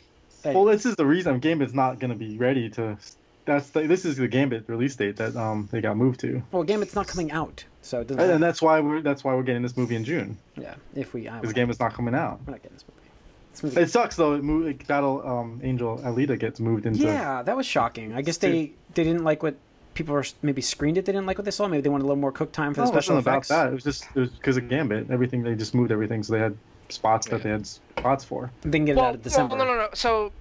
hey, 0.44 0.54
Well, 0.56 0.66
this 0.66 0.86
is 0.86 0.96
the 0.96 1.06
reason 1.06 1.40
Gambit's 1.40 1.74
not 1.74 2.00
going 2.00 2.12
to 2.12 2.18
be 2.18 2.38
ready 2.38 2.70
to. 2.72 2.98
That's 3.46 3.70
the, 3.70 3.82
this 3.88 4.06
is 4.06 4.18
the 4.18 4.28
Gambit 4.28 4.64
release 4.68 4.96
date 4.96 5.18
that 5.18 5.36
um 5.36 5.70
they 5.72 5.80
got 5.82 5.98
moved 5.98 6.20
to, 6.22 6.42
well, 6.52 6.64
Gambit's 6.64 6.96
not 6.96 7.08
coming 7.08 7.32
out, 7.32 7.64
so 7.84 8.00
it 8.02 8.08
doesn't. 8.08 8.24
and, 8.24 8.32
and 8.34 8.44
that's 8.44 8.60
why 8.62 8.80
we're 8.80 9.02
that's 9.02 9.24
why 9.24 9.36
we're 9.36 9.44
getting 9.44 9.62
this 9.62 9.78
movie 9.78 9.96
in 9.96 10.04
June 10.04 10.38
yeah, 10.56 10.74
if 10.96 11.14
we. 11.14 11.28
I, 11.28 11.36
because 11.36 11.50
we're, 11.50 11.54
Gambit's 11.54 11.80
not 11.80 11.94
coming 11.94 12.16
out. 12.16 12.40
We're 12.48 12.54
not 12.54 12.64
getting 12.64 12.76
this 12.78 12.86
movie. 12.90 13.05
This 13.56 13.64
movie. 13.76 13.82
It 13.82 13.90
sucks 13.90 14.16
though. 14.16 14.34
It 14.34 14.44
moved, 14.44 14.68
like, 14.68 14.88
Battle 14.88 15.22
um 15.28 15.60
Angel 15.64 15.98
Alita 16.00 16.38
gets 16.40 16.60
moved 16.60 16.86
into. 16.86 17.00
Yeah, 17.00 17.42
that 17.44 17.56
was 17.56 17.66
shocking. 17.66 18.14
I 18.14 18.22
guess 18.22 18.38
they 18.38 18.72
they 18.94 19.04
didn't 19.04 19.24
like 19.24 19.44
what 19.44 19.56
people 19.94 20.14
were 20.14 20.26
maybe 20.42 20.62
screened 20.62 20.98
it. 20.98 21.06
They 21.06 21.12
didn't 21.14 21.26
like 21.26 21.38
what 21.38 21.46
they 21.46 21.52
saw. 21.52 21.68
Maybe 21.68 21.82
they 21.82 21.90
wanted 21.90 22.04
a 22.04 22.08
little 22.08 22.22
more 22.22 22.32
cook 22.32 22.52
time 22.52 22.74
for 22.74 22.82
No, 22.82 22.86
the 22.86 22.90
it 22.90 22.94
special 22.94 23.16
wasn't 23.16 23.34
about 23.34 23.48
that. 23.48 23.68
It 23.68 23.74
was 23.74 23.84
just 23.84 24.06
it 24.16 24.20
was 24.20 24.30
because 24.30 24.58
of 24.58 24.68
Gambit. 24.70 25.10
Everything 25.10 25.44
they 25.44 25.56
just 25.56 25.74
moved 25.74 25.92
everything, 25.92 26.22
so 26.24 26.34
they 26.34 26.40
had 26.40 26.58
spots 26.90 27.28
that 27.28 27.38
Yeah. 27.38 27.44
they 27.44 27.50
had 27.50 27.68
spots 27.68 28.24
for. 28.24 28.52
They 28.62 28.72
can 28.78 28.86
get 28.86 28.98
it 28.98 29.04
out 29.04 29.16
of 29.16 29.22
December. 29.24 29.56
Well, 29.56 29.66
no, 29.66 29.74
no, 29.74 29.80
no. 29.82 29.90
So, 29.94 30.32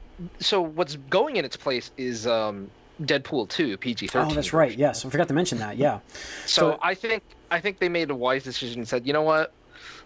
so 0.41 0.61
what's 0.61 0.97
going 1.09 1.37
in 1.37 1.45
its 1.45 1.57
place 1.57 1.91
is 1.97 2.27
um, 2.27 2.71
Deadpool 3.03 3.49
2, 3.49 3.77
PG-13. 3.79 4.31
Oh, 4.31 4.35
that's 4.35 4.53
right. 4.53 4.77
Yes, 4.77 5.05
I 5.05 5.09
forgot 5.11 5.29
to 5.29 5.35
mention 5.35 5.59
that. 5.59 5.77
Yeah. 5.79 6.01
So, 6.47 6.73
So- 6.73 6.79
I 6.83 6.95
think 6.95 7.23
I 7.51 7.61
think 7.61 7.79
they 7.79 7.89
made 7.89 8.11
a 8.11 8.15
wise 8.15 8.43
decision 8.45 8.81
and 8.81 8.89
said, 8.89 9.07
you 9.07 9.13
know 9.13 9.23
what, 9.23 9.53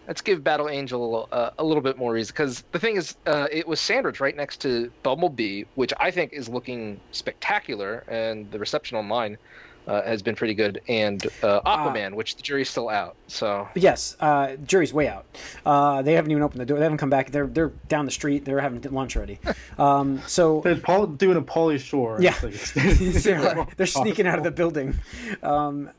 let's 0.07 0.21
give 0.21 0.43
Battle 0.45 0.69
Angel 0.69 1.29
uh, 1.33 1.51
a 1.59 1.65
little 1.65 1.83
bit 1.83 1.99
more 1.99 2.13
reason. 2.13 2.33
Because 2.35 2.65
the 2.73 2.79
thing 2.79 2.97
is, 2.97 3.17
uh, 3.27 3.47
it 3.51 3.67
was 3.67 3.81
sandwiched 3.81 4.21
right 4.21 4.37
next 4.37 4.61
to 4.63 4.91
Bumblebee, 5.03 5.65
which 5.75 5.93
I 5.99 6.11
think 6.11 6.33
is 6.33 6.49
looking 6.49 7.01
spectacular, 7.13 8.05
and 8.09 8.51
the 8.51 8.59
reception 8.59 8.97
online 8.97 9.39
uh, 9.87 10.03
has 10.03 10.21
been 10.23 10.35
pretty 10.35 10.53
good. 10.53 10.83
And 10.87 11.25
uh, 11.43 11.61
Ah. 11.65 11.89
Aquaman, 11.89 12.13
which 12.15 12.37
the 12.37 12.43
jury's 12.43 12.69
still 12.69 12.91
out. 12.91 13.17
So 13.27 13.67
Yes, 13.75 14.17
uh, 14.21 14.57
jury's 14.67 14.93
way 14.93 15.09
out. 15.09 15.25
Uh, 15.65 16.03
they 16.03 16.13
haven't 16.13 16.31
even 16.31 16.43
opened 16.43 16.61
the 16.61 16.67
door. 16.67 16.77
They 16.79 16.85
haven't 16.85 16.99
come 16.99 17.09
back. 17.09 17.31
They're 17.31 17.47
they're 17.47 17.73
down 17.89 18.05
the 18.05 18.11
street. 18.11 18.45
They're 18.45 18.61
having 18.61 18.83
lunch 18.93 19.17
already. 19.17 19.39
Um, 19.79 20.21
so 20.27 20.61
They're 20.63 20.75
Paul, 20.77 21.07
doing 21.07 21.37
a 21.37 21.41
Pauly 21.43 21.79
Shore. 21.79 22.19
Yeah. 22.21 22.35
Like- 22.43 22.55
they're, 22.75 23.67
they're 23.77 23.87
sneaking 24.03 24.27
out 24.27 24.37
of 24.39 24.45
the 24.45 24.51
building. 24.51 24.99
Um, 25.43 25.91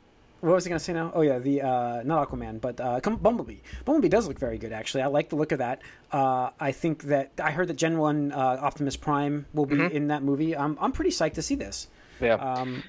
what 0.42 0.54
was 0.54 0.66
I 0.66 0.70
going 0.70 0.80
to 0.80 0.84
say 0.84 0.94
now? 0.94 1.12
Oh 1.14 1.22
yeah, 1.22 1.40
the 1.40 1.62
uh, 1.62 2.02
not 2.04 2.30
Aquaman, 2.30 2.62
but 2.62 2.80
uh, 2.80 3.00
Bumblebee. 3.02 3.58
Bumblebee 3.86 4.10
does 4.10 4.28
look 4.28 4.40
very 4.40 4.58
good 4.58 4.72
actually. 4.72 5.04
I 5.04 5.08
like 5.08 5.30
the 5.30 5.36
look 5.36 5.52
of 5.52 5.60
that. 5.60 5.82
Uh, 6.12 6.50
I 6.60 6.72
think 6.72 7.04
that 7.04 7.32
I 7.44 7.52
heard 7.52 7.68
that 7.68 7.76
Gen 7.76 7.98
One 7.98 8.32
uh, 8.32 8.38
Optimus 8.62 8.96
Prime 8.96 9.46
will 9.54 9.66
be 9.66 9.76
Mhm. 9.76 9.92
in 9.92 10.08
that 10.08 10.24
movie. 10.24 10.56
I'm 10.56 10.78
I'm 10.80 10.92
pretty 10.92 11.12
psyched 11.12 11.34
to 11.34 11.42
see 11.42 11.56
this. 11.56 11.88
yeah. 12.22 12.34
Um, 12.36 12.84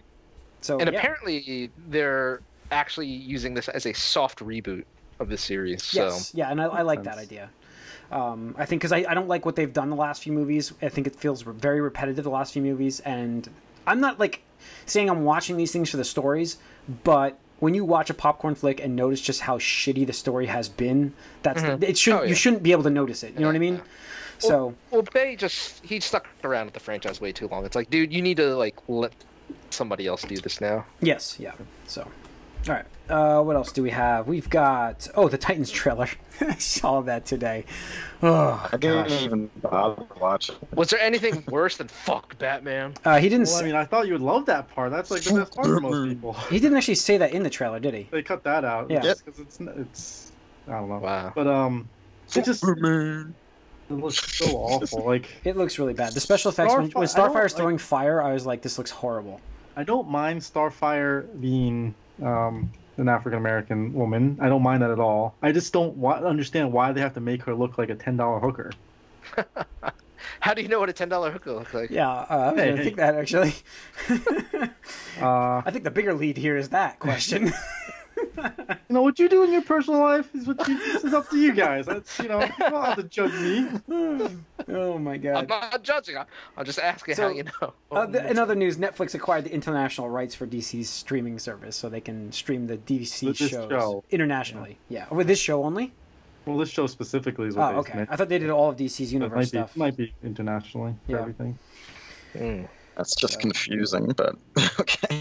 so 0.60 0.78
and 0.78 0.92
yeah. 0.92 0.98
apparently 0.98 1.70
they're 1.88 2.40
actually 2.70 3.06
using 3.08 3.54
this 3.54 3.68
as 3.68 3.86
a 3.86 3.92
soft 3.92 4.38
reboot 4.40 4.84
of 5.18 5.28
the 5.28 5.36
series. 5.36 5.82
So 5.82 6.04
Yes, 6.04 6.32
yeah, 6.34 6.50
and 6.50 6.60
I, 6.60 6.66
I 6.66 6.82
like 6.82 7.02
that 7.04 7.18
idea. 7.18 7.50
Um, 8.12 8.54
I 8.58 8.64
think 8.64 8.80
because 8.82 8.92
I, 8.92 9.04
I 9.08 9.14
don't 9.14 9.28
like 9.28 9.46
what 9.46 9.54
they've 9.56 9.72
done 9.72 9.88
the 9.90 9.96
last 9.96 10.22
few 10.22 10.32
movies. 10.32 10.72
I 10.82 10.88
think 10.88 11.06
it 11.06 11.14
feels 11.16 11.42
very 11.42 11.80
repetitive 11.80 12.24
the 12.24 12.30
last 12.30 12.52
few 12.52 12.62
movies, 12.62 13.00
and 13.00 13.48
I'm 13.86 14.00
not 14.00 14.18
like 14.18 14.42
saying 14.86 15.08
I'm 15.08 15.24
watching 15.24 15.56
these 15.56 15.72
things 15.72 15.90
for 15.90 15.96
the 15.96 16.04
stories, 16.04 16.58
but 17.04 17.38
when 17.58 17.74
you 17.74 17.84
watch 17.84 18.08
a 18.10 18.14
popcorn 18.14 18.54
flick 18.54 18.80
and 18.80 18.96
notice 18.96 19.20
just 19.20 19.42
how 19.42 19.58
shitty 19.58 20.06
the 20.06 20.12
story 20.12 20.46
has 20.46 20.68
been, 20.68 21.12
that's 21.42 21.62
the, 21.62 21.78
it 21.88 21.98
should 21.98 22.14
Oh, 22.14 22.22
yeah. 22.22 22.28
you 22.30 22.34
shouldn't 22.34 22.62
be 22.62 22.72
able 22.72 22.84
to 22.84 22.90
notice 22.90 23.22
it. 23.22 23.34
You 23.34 23.40
know 23.40 23.46
what 23.48 23.56
I 23.56 23.58
mean? 23.60 23.82
So 24.38 24.74
Well, 24.90 25.02
Bay 25.02 25.36
just 25.36 25.84
he 25.84 26.00
stuck 26.00 26.26
around 26.42 26.64
with 26.66 26.74
the 26.74 26.80
franchise 26.80 27.20
way 27.20 27.32
too 27.32 27.48
long. 27.48 27.66
It's 27.66 27.76
like, 27.76 27.90
dude, 27.90 28.12
you 28.12 28.22
need 28.22 28.38
to 28.38 28.56
like 28.56 28.76
let 28.88 29.12
somebody 29.68 30.06
else 30.06 30.22
do 30.22 30.36
this 30.38 30.60
now. 30.60 30.86
yes, 31.00 31.36
yeah. 31.38 31.52
So 31.86 32.08
all 32.68 32.74
right, 32.74 32.84
uh, 33.08 33.42
what 33.42 33.56
else 33.56 33.72
do 33.72 33.82
we 33.82 33.90
have? 33.90 34.26
We've 34.28 34.48
got 34.50 35.08
oh 35.14 35.28
the 35.28 35.38
Titans 35.38 35.70
trailer. 35.70 36.08
I 36.40 36.54
saw 36.56 37.00
that 37.02 37.26
today. 37.26 37.64
Oh 38.22 38.68
I 38.72 38.76
didn't 38.76 39.08
gosh, 39.08 39.22
even 39.22 39.50
bother 39.62 40.04
watching. 40.20 40.56
Was 40.74 40.90
there 40.90 41.00
anything 41.00 41.42
worse 41.48 41.76
than 41.78 41.88
fuck 41.88 42.38
Batman? 42.38 42.94
uh, 43.04 43.18
he 43.18 43.28
didn't. 43.28 43.46
Well, 43.48 43.58
I 43.58 43.62
mean, 43.62 43.74
I 43.74 43.84
thought 43.84 44.06
you 44.06 44.12
would 44.12 44.22
love 44.22 44.46
that 44.46 44.68
part. 44.74 44.90
That's 44.90 45.10
like 45.10 45.22
the 45.22 45.40
best 45.40 45.54
part 45.54 45.66
for 45.66 45.80
most 45.80 46.08
people. 46.08 46.32
he 46.34 46.58
didn't 46.60 46.76
actually 46.76 46.94
say 46.96 47.16
that 47.18 47.32
in 47.32 47.42
the 47.42 47.50
trailer, 47.50 47.80
did 47.80 47.94
he? 47.94 48.08
They 48.10 48.22
cut 48.22 48.42
that 48.44 48.64
out. 48.64 48.90
Yeah. 48.90 49.00
just 49.00 49.24
'cause 49.24 49.38
it's 49.38 49.58
it's 49.60 50.32
I 50.68 50.72
don't 50.72 50.88
know. 50.88 50.98
Wow. 50.98 51.32
But 51.34 51.46
um, 51.46 51.88
it 52.36 52.44
just 52.44 52.62
it 52.62 53.26
looks 53.88 54.36
so 54.36 54.46
awful. 54.56 55.04
Like 55.04 55.28
It 55.44 55.56
looks 55.56 55.78
really 55.78 55.94
bad. 55.94 56.12
The 56.12 56.20
special 56.20 56.50
effects 56.50 56.74
when, 56.74 56.90
Starfi- 56.90 56.94
when 56.94 57.08
I 57.08 57.12
don't 57.26 57.34
like- 57.34 57.50
throwing 57.52 57.78
fire, 57.78 58.22
I 58.22 58.32
was 58.32 58.46
like, 58.46 58.62
this 58.62 58.78
looks 58.78 58.90
horrible. 58.90 59.40
I 59.76 59.84
don't 59.84 60.08
mind 60.08 60.40
Starfire 60.42 61.26
being 61.40 61.94
um 62.22 62.70
an 62.96 63.08
African 63.08 63.38
American 63.38 63.92
woman. 63.94 64.38
I 64.40 64.48
don't 64.48 64.62
mind 64.62 64.82
that 64.82 64.90
at 64.90 64.98
all. 65.00 65.34
I 65.42 65.52
just 65.52 65.72
don't 65.72 65.96
wa- 65.96 66.16
understand 66.20 66.72
why 66.72 66.92
they 66.92 67.00
have 67.00 67.14
to 67.14 67.20
make 67.20 67.42
her 67.44 67.54
look 67.54 67.78
like 67.78 67.88
a 67.90 67.94
ten 67.94 68.16
dollar 68.16 68.40
hooker. 68.40 68.70
How 70.40 70.54
do 70.54 70.60
you 70.62 70.68
know 70.68 70.80
what 70.80 70.88
a 70.88 70.92
ten 70.92 71.08
dollar 71.08 71.30
hooker 71.30 71.52
looks 71.52 71.72
like? 71.72 71.90
Yeah, 71.90 72.08
uh, 72.10 72.26
I 72.30 72.52
was 72.52 72.60
Hey, 72.60 72.66
gonna 72.70 72.76
hey. 72.78 72.84
think 72.84 72.96
that 72.96 73.14
actually. 73.14 73.54
Uh, 75.20 75.60
I 75.66 75.70
think 75.70 75.84
the 75.84 75.90
bigger 75.90 76.14
lead 76.14 76.36
here 76.38 76.56
is 76.56 76.70
that 76.70 76.98
question. 76.98 77.52
you 78.68 78.76
know 78.94 79.02
what 79.02 79.18
you 79.18 79.28
do 79.28 79.42
in 79.42 79.52
your 79.52 79.62
personal 79.62 80.00
life 80.00 80.28
is 80.34 80.46
what 80.46 80.66
you, 80.68 80.78
this 80.78 81.04
is 81.04 81.14
up 81.14 81.28
to 81.30 81.36
you 81.38 81.52
guys. 81.52 81.86
That's 81.86 82.18
you 82.18 82.28
know 82.28 82.40
you 82.40 82.52
don't 82.58 82.84
have 82.84 82.96
to 82.96 83.02
judge 83.04 83.32
me. 83.34 83.68
oh 84.68 84.98
my 84.98 85.16
god! 85.16 85.36
I'm 85.42 85.46
not 85.48 85.82
judging. 85.82 86.16
I- 86.16 86.26
I'm 86.56 86.64
just 86.64 86.78
asking 86.78 87.14
So, 87.14 87.22
how 87.28 87.34
you 87.34 87.44
know. 87.44 87.72
Uh, 87.90 88.06
th- 88.06 88.24
in 88.24 88.38
other 88.38 88.54
news, 88.54 88.76
Netflix 88.76 89.14
acquired 89.14 89.44
the 89.44 89.52
international 89.52 90.08
rights 90.10 90.34
for 90.34 90.46
DC's 90.46 90.88
streaming 90.88 91.38
service, 91.38 91.76
so 91.76 91.88
they 91.88 92.00
can 92.00 92.30
stream 92.32 92.66
the 92.66 92.76
DC 92.78 93.36
shows 93.36 93.48
show. 93.50 94.04
internationally. 94.10 94.78
Yeah. 94.88 95.06
with 95.10 95.26
this 95.26 95.38
show 95.38 95.64
only. 95.64 95.92
Well, 96.46 96.56
this 96.56 96.70
show 96.70 96.86
specifically 96.86 97.48
is 97.48 97.54
what 97.56 97.74
Oh, 97.74 97.78
okay. 97.80 97.94
meant. 97.98 98.08
I 98.10 98.16
thought 98.16 98.28
they 98.30 98.38
did 98.38 98.50
all 98.50 98.70
of 98.70 98.76
DC's 98.76 98.96
So 98.96 99.02
it 99.02 99.12
universe 99.12 99.36
might 99.36 99.46
stuff. 99.48 99.74
be 99.74 99.78
might 99.80 99.96
be 99.96 100.12
internationally 100.24 100.94
for 101.06 101.12
Yeah. 101.12 101.20
everything. 101.20 101.58
Mm. 102.34 102.68
That's 102.96 103.14
just 103.14 103.34
So- 103.34 103.40
confusing, 103.40 104.12
but 104.16 104.36
okay. 104.80 105.20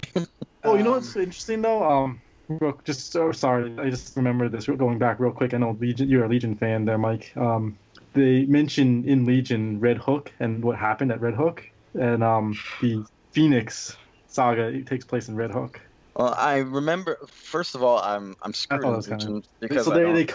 Oh, 0.64 0.74
you 0.76 0.82
know 0.82 0.90
Um, 0.90 0.96
what's 0.96 1.14
interesting 1.16 1.62
though? 1.62 1.82
Um, 1.82 2.20
real, 2.58 2.80
just 2.84 3.12
so 3.12 3.32
sorry, 3.32 3.74
I 3.78 3.90
just 3.90 4.16
remembered 4.16 4.52
this. 4.52 4.66
Going 4.66 4.98
back 4.98 5.20
real 5.20 5.32
quick, 5.32 5.54
I 5.54 5.58
know 5.58 5.76
Legion, 5.80 6.08
you're 6.08 6.24
a 6.24 6.28
Legion 6.28 6.56
fan 6.56 6.84
there, 6.84 6.98
Mike. 6.98 7.32
Um, 7.36 7.78
they 8.12 8.44
mention 8.46 9.04
in 9.04 9.24
Legion 9.24 9.78
Red 9.80 9.98
Hook 9.98 10.32
and 10.40 10.64
what 10.64 10.76
happened 10.76 11.12
at 11.12 11.20
Red 11.20 11.34
Hook, 11.34 11.68
and 11.94 12.24
um, 12.24 12.58
the 12.80 13.04
Phoenix 13.32 13.96
saga 14.26 14.68
it 14.68 14.86
takes 14.86 15.04
place 15.04 15.28
in 15.28 15.36
Red 15.36 15.52
Hook. 15.52 15.80
Well, 16.14 16.34
I 16.36 16.58
remember. 16.58 17.18
First 17.28 17.74
of 17.74 17.82
all, 17.82 17.98
I'm 17.98 18.36
I'm 18.42 18.52
screwed 18.52 18.82
thought 18.82 19.06
in 19.06 19.14
it 19.14 19.20
kinda- 19.20 19.42
because 19.60 19.84
so 19.84 19.90
they 19.92 20.24
they 20.24 20.34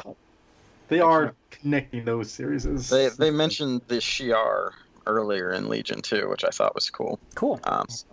they 0.87 0.99
are 1.01 1.35
connecting 1.51 2.05
those 2.05 2.31
series. 2.31 2.63
they 2.89 3.09
they 3.09 3.31
mentioned 3.31 3.81
the 3.87 3.95
Shi'ar 3.95 4.71
earlier 5.05 5.51
in 5.51 5.69
Legion 5.69 6.01
too, 6.01 6.29
which 6.29 6.45
I 6.45 6.49
thought 6.49 6.73
was 6.75 6.89
cool. 6.89 7.19
Cool. 7.35 7.59
Um, 7.65 7.85
so 7.89 8.05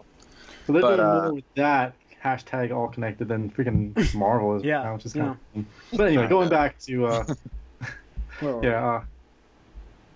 they're 0.68 0.82
but, 0.82 0.96
doing 0.96 1.00
uh, 1.00 1.20
more 1.22 1.32
with 1.34 1.54
that 1.56 1.94
hashtag 2.24 2.74
all 2.74 2.88
connected 2.88 3.28
than 3.28 3.50
freaking 3.50 4.14
Marvel 4.14 4.56
is 4.56 4.62
Yeah, 4.64 4.82
now, 4.82 4.94
which 4.94 5.06
is 5.06 5.14
yeah. 5.14 5.34
kind 5.54 5.66
of. 5.92 5.98
But 5.98 6.08
anyway, 6.08 6.28
going 6.28 6.48
back 6.48 6.78
to 6.80 7.06
uh, 7.06 7.24
Where 8.40 8.54
were 8.54 8.60
we? 8.60 8.66
yeah. 8.68 8.86
Uh, 8.88 9.04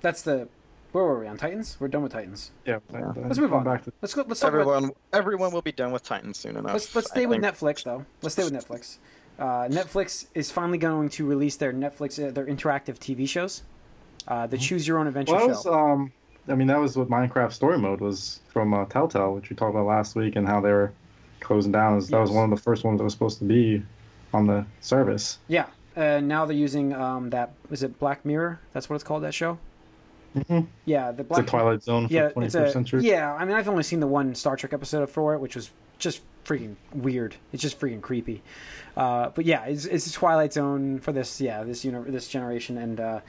That's 0.01 0.23
the. 0.23 0.49
Where 0.93 1.05
were 1.05 1.21
we 1.21 1.27
on 1.27 1.37
Titans? 1.37 1.77
We're 1.79 1.89
done 1.89 2.03
with 2.03 2.13
Titans. 2.13 2.53
Yeah. 2.65 2.79
Yeah. 2.93 3.13
Let's 3.17 3.39
move 3.39 3.53
on. 3.53 3.65
Back 3.65 3.85
to, 3.85 3.93
Let's 4.01 4.15
go. 4.15 4.25
Let's 4.27 4.41
talk 4.41 4.55
about 4.55 4.61
everyone 4.61 4.91
everyone 5.13 5.53
will 5.53 5.63
be 5.63 5.73
done 5.73 5.93
with 5.93 6.03
Titans 6.03 6.39
soon 6.39 6.57
enough. 6.57 6.73
Let's 6.73 6.95
let's 6.95 7.11
I 7.11 7.15
stay 7.15 7.27
with 7.27 7.43
think. 7.43 7.55
Netflix 7.55 7.85
though. 7.85 8.07
Let's 8.23 8.35
stay 8.35 8.45
with 8.45 8.55
Netflix. 8.55 8.97
Uh, 9.39 9.69
Netflix 9.69 10.27
is 10.35 10.51
finally 10.51 10.79
going 10.79 11.11
to 11.11 11.27
release 11.27 11.57
their 11.57 11.73
Netflix 11.73 12.27
uh, 12.27 12.31
their 12.31 12.47
interactive 12.47 12.97
TV 12.99 13.29
shows, 13.29 13.63
uh, 14.29 14.47
the 14.47 14.57
Choose 14.57 14.89
Your 14.89 14.99
Own 14.99 15.07
Adventure 15.07 15.33
well, 15.35 15.49
that 15.49 15.49
was, 15.49 15.63
show. 15.65 15.75
um, 15.75 16.11
I 16.49 16.55
mean, 16.55 16.69
that 16.69 16.81
was 16.81 16.97
what 16.97 17.11
Minecraft 17.11 17.53
Story 17.53 17.77
Mode 17.77 18.01
was 18.01 18.41
from 18.49 18.73
uh, 18.73 18.87
Telltale, 18.87 19.35
which 19.35 19.51
we 19.51 19.57
talked 19.57 19.75
about 19.75 19.85
last 19.85 20.15
week, 20.17 20.37
and 20.37 20.47
how 20.49 20.63
they 20.63 20.73
were 20.73 20.93
closing 21.41 21.73
down. 21.73 21.99
That 22.01 22.19
was 22.19 22.31
one 22.31 22.45
of 22.45 22.51
the 22.51 22.63
first 22.63 22.85
ones 22.85 22.99
that 22.99 23.05
was 23.05 23.13
supposed 23.13 23.39
to 23.39 23.45
be 23.45 23.83
on 24.35 24.47
the 24.47 24.65
service. 24.81 25.39
Yeah. 25.49 25.67
Uh, 25.97 26.21
now 26.21 26.45
they're 26.45 26.57
using 26.57 26.93
um, 26.93 27.31
that. 27.31 27.53
Is 27.71 27.83
it 27.83 27.99
Black 27.99 28.25
Mirror? 28.25 28.61
That's 28.73 28.91
what 28.91 28.97
it's 28.97 29.05
called. 29.05 29.23
That 29.23 29.33
show. 29.33 29.59
Mm-hmm. 30.37 30.67
Yeah, 30.85 31.13
the 31.13 31.21
It's 31.23 31.29
Black. 31.29 31.43
a 31.45 31.47
Twilight 31.47 31.83
Zone 31.83 32.09
for 32.09 32.13
yeah, 32.13 32.31
it's 32.37 32.55
a. 32.55 32.71
century. 32.71 33.01
Yeah, 33.03 33.33
I 33.35 33.45
mean, 33.47 33.57
I've 33.57 33.69
only 33.69 33.83
seen 33.83 34.01
the 34.01 34.07
one 34.07 34.35
Star 34.35 34.57
Trek 34.57 34.75
episode 34.75 35.09
for 35.09 35.35
it, 35.35 35.41
which 35.41 35.57
was 35.57 35.71
just 35.99 36.21
freaking 36.45 36.77
weird. 36.93 37.35
It's 37.53 37.63
just 37.63 37.81
freaking 37.81 38.03
creepy. 38.03 38.43
Uh, 38.97 39.31
but 39.31 39.47
yeah, 39.47 39.65
it's, 39.65 39.87
it's 39.87 40.07
a 40.09 40.13
Twilight 40.13 40.53
Zone 40.53 40.99
for 40.99 41.13
this. 41.13 41.41
Yeah, 41.41 41.63
this 41.65 41.83
uni- 41.87 42.11
this 42.11 42.29
generation, 42.29 42.77
and 42.77 43.01
uh, 43.01 43.21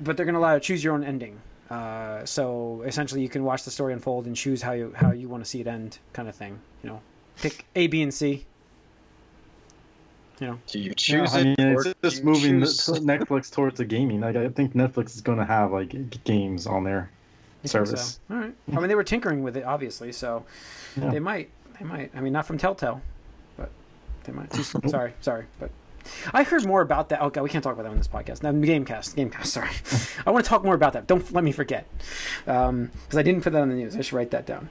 but 0.00 0.16
they're 0.16 0.24
gonna 0.24 0.38
allow 0.38 0.54
you 0.54 0.60
to 0.60 0.64
choose 0.64 0.82
your 0.82 0.94
own 0.94 1.04
ending. 1.04 1.38
Uh, 1.68 2.24
so 2.24 2.82
essentially, 2.86 3.20
you 3.20 3.28
can 3.28 3.44
watch 3.44 3.64
the 3.64 3.70
story 3.70 3.92
unfold 3.92 4.26
and 4.26 4.34
choose 4.34 4.62
how 4.62 4.72
you 4.72 4.94
how 4.96 5.10
you 5.10 5.28
want 5.28 5.44
to 5.44 5.48
see 5.50 5.60
it 5.60 5.66
end, 5.66 5.98
kind 6.14 6.28
of 6.30 6.34
thing. 6.34 6.58
You 6.82 6.88
know, 6.90 7.00
pick 7.36 7.64
A, 7.76 7.86
B, 7.86 8.02
and 8.02 8.12
C. 8.12 8.44
You 10.40 10.46
know, 10.48 10.58
Do 10.66 10.78
you 10.80 10.88
Yeah, 10.88 10.94
choose 10.96 11.34
I 11.34 11.42
mean, 11.44 11.54
it? 11.58 11.86
it's 11.86 11.94
just 12.02 12.24
moving 12.24 12.60
choose- 12.60 12.86
Netflix 12.88 13.50
towards 13.52 13.78
the 13.78 13.84
gaming. 13.84 14.20
Like 14.20 14.34
I 14.36 14.48
think 14.48 14.74
Netflix 14.74 15.14
is 15.14 15.20
going 15.20 15.38
to 15.38 15.44
have 15.44 15.70
like 15.72 16.24
games 16.24 16.66
on 16.66 16.82
their 16.84 17.10
You 17.62 17.68
service. 17.68 18.18
So? 18.28 18.34
All 18.34 18.40
right. 18.40 18.54
I 18.72 18.78
mean, 18.80 18.88
they 18.88 18.94
were 18.96 19.04
tinkering 19.04 19.42
with 19.44 19.56
it, 19.56 19.64
obviously, 19.64 20.10
so 20.12 20.44
Yeah. 20.96 21.10
they 21.10 21.20
might. 21.20 21.50
They 21.78 21.84
might. 21.84 22.10
I 22.16 22.20
mean, 22.20 22.32
not 22.32 22.46
from 22.46 22.58
Telltale, 22.58 23.00
but 23.56 23.70
they 24.24 24.32
might. 24.32 24.52
sorry, 24.88 25.12
sorry, 25.20 25.44
but 25.60 25.70
I 26.34 26.42
heard 26.42 26.66
more 26.66 26.80
about 26.80 27.08
that. 27.10 27.20
Oh 27.22 27.30
god, 27.30 27.42
we 27.42 27.48
can't 27.50 27.62
talk 27.62 27.74
about 27.74 27.84
that 27.84 27.90
on 27.90 27.98
this 27.98 28.08
podcast. 28.08 28.42
No, 28.42 28.52
Gamecast, 28.52 29.14
Gamecast. 29.14 29.46
Sorry, 29.46 29.70
I 30.26 30.30
want 30.32 30.44
to 30.44 30.48
talk 30.48 30.64
more 30.64 30.74
about 30.74 30.94
that. 30.94 31.06
Don't 31.06 31.30
let 31.32 31.44
me 31.44 31.52
forget, 31.52 31.86
um, 32.48 32.90
because 33.04 33.16
I 33.18 33.22
didn't 33.22 33.42
put 33.42 33.52
that 33.52 33.62
on 33.62 33.68
the 33.68 33.76
news. 33.76 33.96
I 33.96 34.00
should 34.00 34.14
write 34.16 34.32
that 34.32 34.44
down. 34.44 34.68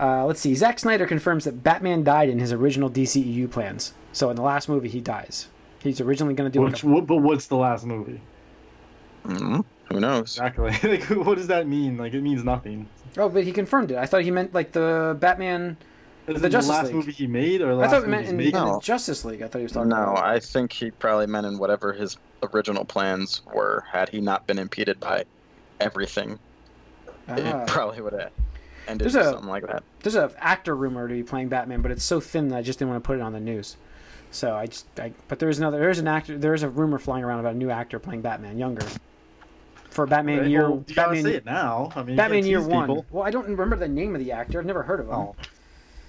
Uh, 0.00 0.24
let's 0.24 0.40
see. 0.40 0.54
Zack 0.54 0.78
Snyder 0.78 1.06
confirms 1.06 1.44
that 1.44 1.62
Batman 1.62 2.02
died 2.04 2.28
in 2.30 2.38
his 2.38 2.52
original 2.52 2.88
DCEU 2.90 3.50
plans. 3.50 3.92
So 4.12 4.30
in 4.30 4.36
the 4.36 4.42
last 4.42 4.68
movie, 4.68 4.88
he 4.88 5.00
dies. 5.00 5.48
He's 5.82 6.00
originally 6.00 6.34
going 6.34 6.50
to 6.50 6.58
do 6.58 6.62
like 6.64 6.72
Which, 6.72 6.82
a, 6.84 6.86
what, 6.88 7.06
but 7.06 7.16
what's 7.18 7.46
the 7.46 7.56
last 7.56 7.84
movie? 7.86 8.20
Mhm. 9.24 9.64
Who 9.92 10.00
knows? 10.00 10.36
Exactly. 10.38 10.70
like, 10.90 11.02
what 11.10 11.36
does 11.36 11.48
that 11.48 11.66
mean? 11.66 11.96
Like, 11.96 12.14
it 12.14 12.22
means 12.22 12.44
nothing. 12.44 12.88
oh, 13.18 13.28
but 13.28 13.44
he 13.44 13.52
confirmed 13.52 13.90
it. 13.90 13.98
I 13.98 14.06
thought 14.06 14.22
he 14.22 14.30
meant 14.30 14.54
like 14.54 14.72
the 14.72 15.16
Batman. 15.20 15.76
Is 16.26 16.40
The 16.40 16.46
it 16.46 16.50
Justice 16.50 16.68
the 16.68 16.72
last 16.74 16.86
League. 16.86 16.94
movie 16.96 17.12
he 17.12 17.26
made, 17.26 17.60
or 17.60 17.74
the 17.74 17.82
I 17.82 17.88
thought 17.88 17.96
it 17.96 18.00
movie 18.00 18.10
meant 18.10 18.22
he's 18.22 18.30
in, 18.30 18.36
made? 18.36 18.46
in 18.48 18.52
the 18.52 18.64
No. 18.64 18.80
Justice 18.80 19.24
League. 19.24 19.42
I 19.42 19.48
thought 19.48 19.58
he 19.58 19.64
was 19.64 19.72
talking 19.72 19.88
No, 19.88 19.96
about. 19.96 20.24
I 20.24 20.38
think 20.38 20.72
he 20.72 20.90
probably 20.92 21.26
meant 21.26 21.46
in 21.46 21.58
whatever 21.58 21.92
his 21.92 22.16
original 22.54 22.84
plans 22.84 23.42
were. 23.52 23.84
Had 23.90 24.08
he 24.10 24.20
not 24.20 24.46
been 24.46 24.58
impeded 24.58 25.00
by 25.00 25.24
everything, 25.80 26.38
Ah. 27.28 27.34
it 27.36 27.66
probably 27.66 28.00
would 28.00 28.12
have 28.12 28.30
ended 28.90 29.04
There's 29.06 29.14
with 29.14 29.26
a- 29.26 29.30
something 29.30 29.48
like 29.48 29.66
that. 29.66 29.82
There's 30.00 30.14
an 30.14 30.30
actor 30.38 30.74
rumor 30.76 31.08
to 31.08 31.14
be 31.14 31.22
playing 31.22 31.48
Batman, 31.48 31.82
but 31.82 31.90
it's 31.90 32.04
so 32.04 32.20
thin 32.20 32.48
that 32.48 32.56
I 32.58 32.62
just 32.62 32.78
didn't 32.78 32.90
want 32.92 33.02
to 33.02 33.06
put 33.06 33.16
it 33.18 33.22
on 33.22 33.32
the 33.32 33.40
news. 33.40 33.76
So 34.32 34.54
I 34.54 34.66
just, 34.66 34.86
I, 34.98 35.12
but 35.28 35.38
there's 35.40 35.58
another, 35.58 35.78
there's 35.78 35.98
an 35.98 36.06
actor, 36.08 36.38
there's 36.38 36.62
a 36.62 36.68
rumor 36.68 36.98
flying 36.98 37.24
around 37.24 37.40
about 37.40 37.54
a 37.54 37.58
new 37.58 37.70
actor 37.70 37.98
playing 37.98 38.20
Batman, 38.22 38.58
younger, 38.58 38.86
for 39.90 40.06
Batman 40.06 40.38
Right, 40.40 40.48
year, 40.50 40.70
well, 40.70 40.84
you 40.86 40.94
gotta 40.94 41.08
Batman, 41.14 41.24
say 41.24 41.34
it 41.34 41.44
now. 41.44 41.90
I 41.96 42.00
mean, 42.02 42.10
you 42.10 42.16
Batman 42.16 42.38
can't 42.38 42.46
year 42.46 42.62
one. 42.62 42.86
people. 42.88 43.06
Well, 43.10 43.24
I 43.24 43.30
don't 43.30 43.48
remember 43.48 43.74
the 43.76 43.88
name 43.88 44.14
of 44.14 44.20
the 44.20 44.30
actor. 44.32 44.60
I've 44.60 44.66
never 44.66 44.82
heard 44.84 45.00
of 45.00 45.06
him. 45.08 45.14
Oh, 45.14 45.34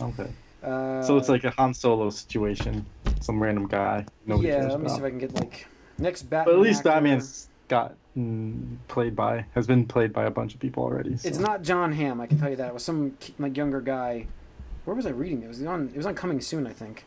okay. 0.01 0.29
Uh, 0.63 1.01
So 1.01 1.17
it's 1.17 1.29
like 1.29 1.43
a 1.43 1.49
Han 1.51 1.73
Solo 1.73 2.11
situation. 2.11 2.85
Some 3.21 3.41
random 3.41 3.67
guy. 3.67 4.05
Nobody 4.27 4.49
yeah. 4.49 4.67
Let 4.67 4.79
me 4.81 4.89
see 4.89 4.97
if 4.97 5.03
I 5.03 5.09
can 5.09 5.17
get 5.17 5.33
like 5.33 5.67
next 5.97 6.23
Batman. 6.23 6.53
But 6.53 6.59
at 6.59 6.61
least 6.63 6.79
actor. 6.81 6.89
Batman's 6.91 7.49
got 7.67 7.95
played 8.87 9.15
by 9.15 9.45
has 9.55 9.67
been 9.67 9.85
played 9.85 10.11
by 10.11 10.25
a 10.25 10.29
bunch 10.31 10.53
of 10.53 10.59
people 10.59 10.83
already. 10.83 11.17
So. 11.17 11.27
It's 11.27 11.39
not 11.39 11.61
Jon 11.63 11.91
Hamm. 11.93 12.19
I 12.19 12.27
can 12.27 12.37
tell 12.39 12.49
you 12.49 12.55
that. 12.57 12.67
It 12.67 12.73
was 12.73 12.83
some 12.83 13.17
like 13.39 13.55
younger 13.57 13.81
guy. 13.81 14.27
Where 14.85 14.95
was 14.95 15.05
I 15.05 15.09
reading? 15.11 15.43
It 15.43 15.47
was 15.47 15.63
on. 15.63 15.89
It 15.93 15.97
was 15.97 16.05
on 16.05 16.15
Coming 16.15 16.41
Soon, 16.41 16.67
I 16.67 16.73
think. 16.73 17.05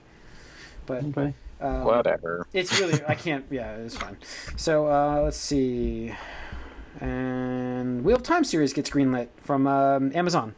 But 0.86 1.04
Okay. 1.04 1.34
um, 1.60 1.84
Whatever. 1.84 2.46
It's 2.52 2.78
really 2.80 3.00
I 3.06 3.14
can't. 3.14 3.44
Yeah, 3.50 3.74
it's 3.76 3.96
fine. 3.96 4.16
So 4.56 4.86
uh, 4.90 5.20
let's 5.22 5.36
see. 5.36 6.12
And 7.00 8.04
Wheel 8.04 8.16
of 8.16 8.22
Time 8.22 8.44
series 8.44 8.72
gets 8.72 8.88
greenlit 8.90 9.28
from 9.42 9.66
um, 9.66 10.12
Amazon. 10.14 10.54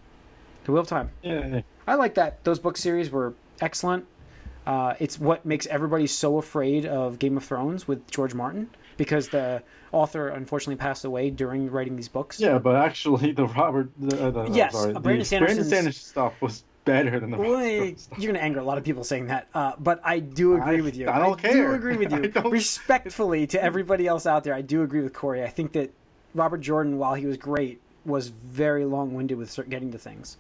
The 0.64 0.72
Wheel 0.72 0.82
of 0.82 0.88
Time. 0.88 1.10
Yeah. 1.22 1.62
I 1.86 1.94
like 1.94 2.14
that. 2.14 2.44
Those 2.44 2.58
book 2.58 2.76
series 2.76 3.10
were 3.10 3.34
excellent. 3.60 4.06
Uh, 4.66 4.94
it's 4.98 5.18
what 5.18 5.46
makes 5.46 5.66
everybody 5.68 6.06
so 6.06 6.38
afraid 6.38 6.84
of 6.84 7.18
Game 7.18 7.36
of 7.36 7.44
Thrones 7.44 7.86
with 7.86 8.06
George 8.10 8.34
Martin 8.34 8.68
because 8.96 9.28
the 9.28 9.62
author 9.92 10.28
unfortunately 10.28 10.76
passed 10.76 11.04
away 11.04 11.30
during 11.30 11.70
writing 11.70 11.96
these 11.96 12.08
books. 12.08 12.40
Yeah, 12.40 12.58
but 12.58 12.76
actually, 12.76 13.32
the 13.32 13.46
Robert, 13.46 13.90
the, 13.98 14.26
uh, 14.26 14.30
the 14.30 14.50
Yes, 14.50 14.72
sorry, 14.72 14.90
uh, 14.90 14.94
the 14.94 15.00
Brandon 15.00 15.24
Sanderson 15.24 15.92
stuff 15.92 16.40
was 16.40 16.64
better 16.84 17.18
than 17.18 17.30
the 17.32 17.94
stuff. 17.96 18.18
you're 18.18 18.32
gonna 18.32 18.44
anger 18.44 18.60
a 18.60 18.64
lot 18.64 18.78
of 18.78 18.84
people 18.84 19.02
saying 19.04 19.26
that, 19.26 19.48
uh, 19.54 19.72
but 19.78 20.00
I 20.04 20.20
do 20.20 20.54
agree 20.54 20.78
I- 20.78 20.80
with 20.82 20.96
you. 20.96 21.08
I 21.08 21.18
don't 21.18 21.40
do 21.42 21.48
care. 21.48 21.68
Do 21.68 21.74
agree 21.74 21.96
with 21.96 22.12
you. 22.36 22.50
Respectfully 22.50 23.46
to 23.48 23.62
everybody 23.62 24.06
else 24.06 24.26
out 24.26 24.44
there, 24.44 24.54
I 24.54 24.62
do 24.62 24.82
agree 24.82 25.00
with 25.02 25.12
Corey. 25.12 25.42
I 25.42 25.48
think 25.48 25.72
that 25.72 25.90
Robert 26.34 26.58
Jordan, 26.58 26.98
while 26.98 27.14
he 27.14 27.26
was 27.26 27.36
great, 27.36 27.80
was 28.04 28.28
very 28.28 28.84
long-winded 28.84 29.36
with 29.36 29.58
getting 29.68 29.90
to 29.92 29.98
things. 29.98 30.36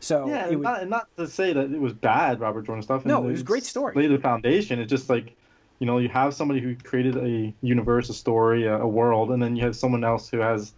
So 0.00 0.26
Yeah, 0.28 0.46
and 0.46 0.56
would, 0.58 0.62
not, 0.64 0.80
and 0.80 0.90
not 0.90 1.08
to 1.16 1.26
say 1.28 1.52
that 1.52 1.70
it 1.72 1.80
was 1.80 1.92
bad, 1.92 2.40
Robert 2.40 2.62
Jordan 2.66 2.82
stuff. 2.82 3.04
No, 3.04 3.22
it 3.24 3.32
was 3.32 3.40
a 3.42 3.44
great 3.44 3.64
story. 3.64 3.94
Laid 3.94 4.10
the 4.10 4.18
foundation. 4.18 4.80
It's 4.80 4.90
just 4.90 5.08
like, 5.10 5.34
you 5.82 5.86
know, 5.86 5.98
you 5.98 6.08
have 6.08 6.32
somebody 6.32 6.60
who 6.60 6.76
created 6.76 7.16
a 7.16 7.52
universe, 7.60 8.08
a 8.08 8.14
story, 8.14 8.66
a, 8.66 8.78
a 8.82 8.86
world, 8.86 9.32
and 9.32 9.42
then 9.42 9.56
you 9.56 9.64
have 9.64 9.74
someone 9.74 10.04
else 10.04 10.28
who 10.28 10.38
has 10.38 10.72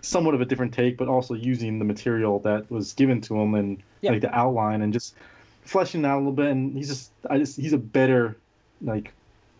somewhat 0.00 0.34
of 0.34 0.40
a 0.40 0.44
different 0.44 0.74
take, 0.74 0.96
but 0.98 1.06
also 1.06 1.34
using 1.34 1.78
the 1.78 1.84
material 1.84 2.40
that 2.40 2.68
was 2.68 2.92
given 2.94 3.20
to 3.20 3.38
him 3.40 3.54
and 3.54 3.80
Yeah. 4.00 4.10
like 4.10 4.22
the 4.22 4.34
outline 4.36 4.82
and 4.82 4.92
just 4.92 5.14
fleshing 5.62 6.04
out 6.04 6.16
a 6.16 6.18
little 6.18 6.32
bit. 6.32 6.48
And 6.48 6.76
he's 6.76 6.88
just, 6.88 7.12
I 7.30 7.38
just, 7.38 7.60
he's 7.60 7.72
a 7.74 7.78
better 7.78 8.36
like 8.82 9.12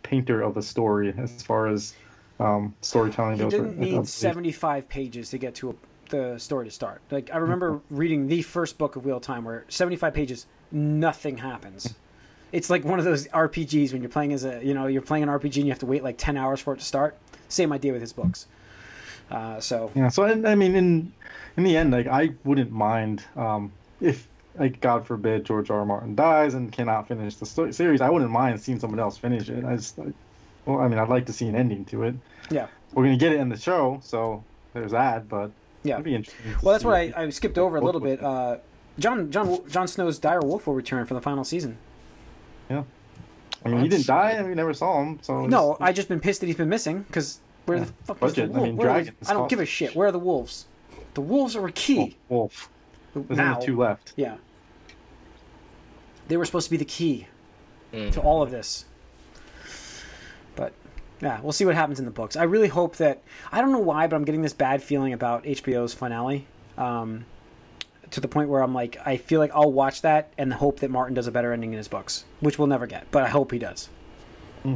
painter 0.03 0.43
of 0.43 0.57
a 0.57 0.63
story 0.63 1.15
as 1.17 1.41
far 1.41 1.69
as 1.69 1.95
um, 2.41 2.75
storytelling 2.81 3.37
he 3.37 3.45
goes. 3.45 3.55
for- 3.55 3.67
didn't 3.67 3.79
I 3.81 3.99
need 3.99 4.09
75 4.09 4.89
pages 4.89 5.31
to 5.31 5.39
get 5.39 5.55
to 5.57 5.71
a, 5.71 5.75
the 6.09 6.39
story 6.39 6.65
to 6.67 6.73
start. 6.73 7.01
Like 7.13 7.31
I 7.33 7.37
remember 7.37 7.81
reading 7.91 8.27
the 8.27 8.43
first 8.43 8.77
book 8.77 8.97
of 8.97 9.05
Wheel 9.05 9.19
of 9.19 9.23
Time, 9.23 9.45
where 9.45 9.67
75 9.69 10.13
pages, 10.15 10.47
nothing 10.73 11.37
happens. 11.37 11.95
It's 12.53 12.69
like 12.71 12.85
one 12.85 12.99
of 12.99 13.05
those 13.05 13.29
RPGs 13.29 13.93
when 13.93 14.03
you're 14.03 14.11
playing 14.11 14.33
as 14.33 14.45
a, 14.45 14.61
you 14.65 14.75
know, 14.75 14.87
you're 14.87 15.03
playing 15.03 15.23
an 15.23 15.29
RPG 15.29 15.57
and 15.57 15.67
you 15.67 15.71
have 15.71 15.79
to 15.81 15.87
wait 15.87 16.03
like 16.03 16.17
10 16.19 16.37
hours 16.37 16.61
for 16.61 16.75
it 16.75 16.79
to 16.79 16.85
start. 16.85 17.17
Same 17.49 17.73
idea 17.73 17.93
with 17.93 18.01
his 18.01 18.13
books. 18.13 18.47
Uh, 19.31 19.61
so 19.61 19.91
Yeah, 19.95 20.09
so 20.09 20.25
I, 20.25 20.31
I 20.51 20.55
mean, 20.57 20.75
in 20.75 21.13
in 21.57 21.63
the 21.65 21.77
end, 21.77 21.93
like 21.93 22.07
I 22.07 22.31
wouldn't 22.45 22.73
mind 22.73 23.23
um, 23.37 23.71
if, 24.01 24.27
like, 24.59 24.81
God 24.81 25.07
forbid, 25.07 25.45
George 25.45 25.71
R. 25.71 25.79
R. 25.81 25.85
Martin 25.87 26.15
dies 26.17 26.55
and 26.55 26.73
cannot 26.73 27.07
finish 27.07 27.37
the 27.37 27.47
sto- 27.47 27.71
series. 27.71 28.01
I 28.01 28.11
wouldn't 28.11 28.31
mind 28.33 28.61
seeing 28.61 28.81
someone 28.81 28.99
else 28.99 29.17
finish 29.17 29.49
it. 29.49 29.65
I 29.65 29.77
just, 29.77 29.97
like, 29.99 30.13
well, 30.67 30.81
I 30.81 30.89
mean, 30.89 30.99
I'd 30.99 31.09
like 31.09 31.27
to 31.27 31.33
see 31.33 31.47
an 31.47 31.55
ending 31.55 31.85
to 31.87 32.03
it. 32.05 32.15
Yeah. 32.51 32.67
we're 32.93 33.05
gonna 33.05 33.17
get 33.17 33.33
it 33.33 33.39
in 33.41 33.49
the 33.49 33.57
show, 33.57 34.01
so 34.03 34.43
there's 34.75 34.91
that. 34.91 35.29
But 35.29 35.53
Yeah. 35.85 35.95
it'd 35.95 36.05
be 36.05 36.15
interesting. 36.17 36.55
Well, 36.63 36.73
that's 36.73 36.85
what 36.85 36.95
I, 36.97 37.13
I 37.17 37.31
skipped 37.31 37.59
over 37.59 37.77
a 37.77 37.81
little 37.81 38.01
bit. 38.01 38.21
Uh, 38.23 38.57
Jon 38.99 39.31
Jon 39.31 39.61
Jon 39.69 39.87
Snow's 39.87 40.19
dire 40.19 40.41
wolf 40.41 40.67
will 40.67 40.75
return 40.75 41.07
for 41.07 41.15
the 41.15 41.21
final 41.23 41.45
season. 41.45 41.79
I 42.71 43.69
mean, 43.69 43.81
he 43.83 43.89
didn't 43.89 44.07
die, 44.07 44.31
and 44.33 44.49
we 44.49 44.55
never 44.55 44.73
saw 44.73 45.03
him. 45.03 45.19
So 45.23 45.47
No, 45.47 45.77
I 45.81 45.93
just 45.93 46.09
been 46.09 46.21
pissed 46.21 46.41
that 46.41 46.47
he's 46.47 46.57
been 46.57 46.69
missing 46.69 47.03
because 47.03 47.41
where 47.67 47.79
Yeah. 47.79 47.85
the 47.85 47.93
fuck 48.05 48.21
was 48.23 48.35
the 48.35 48.43
Budget, 48.43 48.55
I 48.55 48.59
wolf? 48.59 48.67
mean, 48.69 48.77
Where 48.77 48.91
are 48.91 49.05
I 49.29 49.33
don't 49.35 49.49
give 49.51 49.61
a 49.61 49.67
shit. 49.67 49.95
Where 49.95 50.09
are 50.09 50.13
the 50.13 50.19
wolves? 50.19 50.67
The 51.15 51.21
wolves 51.21 51.57
are 51.57 51.69
key. 51.71 52.17
Wolf. 52.29 52.71
There's 53.15 53.37
now, 53.37 53.55
only 53.55 53.67
two 53.67 53.77
left. 53.77 54.13
yeah, 54.17 54.37
they 56.29 56.37
were 56.37 56.45
supposed 56.45 56.67
to 56.67 56.71
be 56.71 56.77
the 56.77 56.85
key 56.85 57.27
Mm. 57.93 58.13
to 58.13 58.21
all 58.21 58.41
of 58.41 58.51
this. 58.53 58.85
But 60.55 60.73
yeah, 61.21 61.41
we'll 61.43 61.53
see 61.53 61.65
what 61.65 61.75
happens 61.75 61.99
in 61.99 62.05
the 62.05 62.11
books. 62.13 62.37
I 62.37 62.45
really 62.45 62.69
hope 62.69 62.97
that 62.97 63.21
I 63.51 63.61
don't 63.61 63.73
know 63.73 63.79
why, 63.81 64.07
but 64.07 64.15
I'm 64.17 64.25
getting 64.25 64.43
this 64.43 64.53
bad 64.53 64.81
feeling 64.83 65.13
about 65.13 65.45
HBO's 65.45 65.93
finale. 65.93 66.47
Um, 66.79 67.25
to 68.11 68.21
the 68.21 68.29
point 68.29 68.49
where 68.49 68.63
I'm 68.63 68.75
like, 68.75 68.97
I 69.07 69.17
feel 69.17 69.41
like 69.41 69.51
I'll 69.55 69.73
watch 69.73 70.03
that 70.03 70.33
and 70.39 70.53
hope 70.53 70.81
that 70.81 70.91
Martin 70.91 71.15
does 71.15 71.27
a 71.27 71.31
better 71.33 71.53
ending 71.53 71.73
in 71.73 71.79
his 71.79 71.89
books, 71.89 72.25
which 72.41 72.59
we'll 72.59 72.69
never 72.69 72.87
get, 72.87 73.07
but 73.11 73.23
I 73.23 73.29
hope 73.29 73.53
he 73.53 73.59
does. 73.59 73.89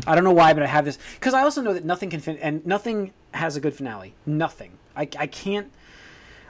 I 0.06 0.14
don't 0.14 0.24
know 0.24 0.32
why, 0.32 0.54
but 0.54 0.62
I 0.62 0.66
have 0.66 0.86
this 0.86 0.98
because 1.20 1.34
I 1.34 1.42
also 1.42 1.60
know 1.60 1.74
that 1.74 1.84
nothing 1.84 2.08
can 2.08 2.20
fin- 2.20 2.38
and 2.38 2.64
nothing 2.64 3.12
has 3.32 3.56
a 3.56 3.60
good 3.60 3.74
finale. 3.74 4.14
Nothing. 4.24 4.72
I, 4.96 5.02
I 5.18 5.26
can't. 5.26 5.70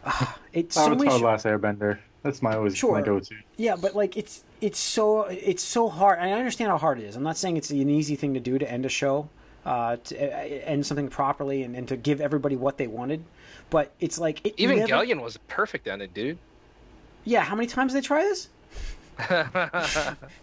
Uh, 0.05 0.27
it's 0.53 0.77
so 0.77 0.91
many. 0.91 1.09
Avatar: 1.09 1.19
sh- 1.19 1.23
Last 1.23 1.47
Airbender. 1.47 1.99
That's 2.23 2.41
my 2.43 2.55
always 2.55 2.77
Sure. 2.77 2.93
my 2.93 3.03
go-to. 3.03 3.35
yeah, 3.57 3.75
but 3.75 3.97
like 3.97 4.17
it's 4.17 4.45
it's 4.61 4.79
so 4.79 5.23
it's 5.25 5.65
so 5.65 5.89
hard. 5.89 6.21
And 6.21 6.29
I 6.29 6.39
understand 6.39 6.71
how 6.71 6.79
hard 6.79 7.01
it 7.01 7.05
is. 7.05 7.17
I'm 7.17 7.25
not 7.25 7.37
saying 7.37 7.57
it's 7.57 7.71
an 7.71 7.91
easy 7.91 8.15
thing 8.15 8.35
to 8.35 8.41
do 8.41 8.57
to 8.57 8.71
end 8.71 8.87
a 8.87 8.89
show, 8.89 9.29
uh, 9.67 9.97
to 9.97 10.17
uh, 10.17 10.39
end 10.65 10.87
something 10.87 11.09
properly 11.09 11.65
and, 11.65 11.75
and 11.75 11.89
to 11.89 11.97
give 11.97 12.21
everybody 12.21 12.55
what 12.55 12.79
they 12.79 12.87
wanted. 12.87 13.25
But 13.69 13.93
it's 13.99 14.19
like 14.19 14.47
it 14.47 14.55
Even 14.59 14.79
never, 14.79 14.93
Gallion 14.93 15.21
was 15.21 15.35
a 15.37 15.41
perfect 15.41 15.89
ending, 15.89 16.11
dude. 16.15 16.39
Yeah, 17.25 17.43
how 17.43 17.55
many 17.57 17.67
times 17.67 17.93
did 17.93 18.03
they 18.03 18.07
try 18.07 18.23
this? 18.23 18.49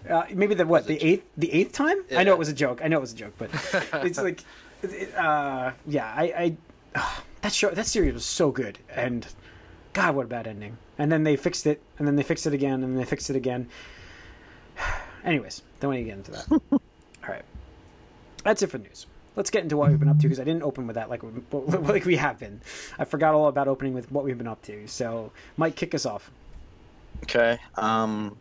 Uh, 0.10 0.24
maybe 0.34 0.56
the 0.56 0.66
what 0.66 0.88
the 0.88 1.02
eighth 1.04 1.26
the 1.38 1.52
eighth 1.54 1.74
time? 1.74 1.98
I 2.16 2.24
know 2.24 2.34
it 2.34 2.40
was 2.40 2.50
a 2.50 2.54
joke. 2.54 2.82
I 2.84 2.88
know 2.88 2.98
it 2.98 3.02
was 3.02 3.14
a 3.14 3.16
joke, 3.16 3.34
but 3.38 3.50
it's 4.06 4.18
like, 4.18 4.44
it- 4.82 5.14
uh, 5.16 5.72
yeah, 5.86 6.12
I, 6.16 6.56
I 6.94 7.02
that 7.42 7.54
show 7.54 7.70
that 7.70 7.86
series 7.86 8.14
was 8.14 8.26
so 8.26 8.52
good, 8.52 8.80
and 8.94 9.28
God, 9.94 10.16
what 10.16 10.26
a 10.26 10.30
bad 10.30 10.48
ending. 10.48 10.78
And 10.98 11.12
then 11.12 11.24
they 11.24 11.36
fixed 11.36 11.68
it, 11.68 11.82
and 12.00 12.08
then 12.08 12.16
they 12.16 12.24
fixed 12.24 12.48
it 12.48 12.54
again, 12.54 12.76
and 12.76 12.84
then 12.84 12.96
they 12.96 13.06
fixed 13.06 13.30
it 13.30 13.36
again. 13.36 13.68
Anyways, 15.24 15.62
don't 15.80 15.90
want 15.92 16.00
to 16.00 16.04
get 16.04 16.18
into 16.18 16.32
that. 16.32 16.46
All 16.72 16.80
right. 17.28 17.44
that's 18.44 18.62
it 18.64 18.68
for 18.68 18.78
news. 18.80 19.06
Let's 19.36 19.50
get 19.50 19.64
into 19.64 19.78
what 19.78 19.90
we've 19.90 20.00
been 20.00 20.10
up 20.10 20.18
to 20.20 20.24
because 20.24 20.40
I 20.40 20.44
didn't 20.44 20.64
open 20.64 20.88
with 20.88 20.96
that 20.96 21.10
like 21.10 21.24
we, 21.24 21.30
like 21.52 22.06
we 22.06 22.16
have 22.18 22.40
been. 22.40 22.60
I 23.00 23.06
forgot 23.06 23.34
all 23.34 23.48
about 23.48 23.68
opening 23.70 23.94
with 23.94 24.12
what 24.12 24.26
we've 24.26 24.38
been 24.38 24.48
up 24.48 24.62
to. 24.64 24.88
So, 24.88 25.32
Mike, 25.56 25.76
kick 25.78 25.96
us 25.96 26.06
off. 26.06 26.30
Okay. 27.24 27.60
Um. 27.76 28.38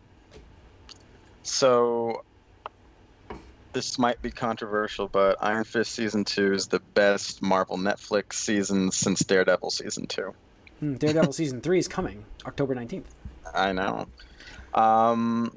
So 1.43 2.23
this 3.73 3.97
might 3.97 4.21
be 4.21 4.31
controversial, 4.31 5.07
but 5.07 5.37
Iron 5.41 5.63
Fist 5.63 5.93
season 5.93 6.25
two 6.25 6.53
is 6.53 6.67
the 6.67 6.79
best 6.79 7.41
Marvel 7.41 7.77
Netflix 7.77 8.33
season 8.33 8.91
since 8.91 9.21
Daredevil 9.21 9.69
season 9.71 10.07
two. 10.07 10.33
Hmm, 10.79 10.95
Daredevil 10.95 11.33
season 11.33 11.61
three 11.61 11.79
is 11.79 11.87
coming 11.87 12.25
October 12.45 12.75
nineteenth. 12.75 13.13
I 13.53 13.71
know. 13.71 14.07
Um, 14.73 15.55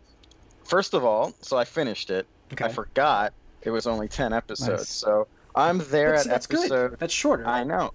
first 0.64 0.94
of 0.94 1.04
all, 1.04 1.32
so 1.40 1.56
I 1.56 1.64
finished 1.64 2.10
it. 2.10 2.26
Okay, 2.52 2.64
I 2.64 2.68
forgot 2.68 3.32
it 3.62 3.70
was 3.70 3.86
only 3.86 4.08
ten 4.08 4.32
episodes, 4.32 4.80
Nice. 4.82 4.88
so 4.88 5.26
I'm 5.54 5.78
there 5.90 6.12
that's, 6.12 6.26
at 6.26 6.30
that's 6.30 6.46
episode. 6.50 6.90
good. 6.90 6.98
That's 7.00 7.12
shorter. 7.12 7.46
I 7.46 7.64
know. 7.64 7.92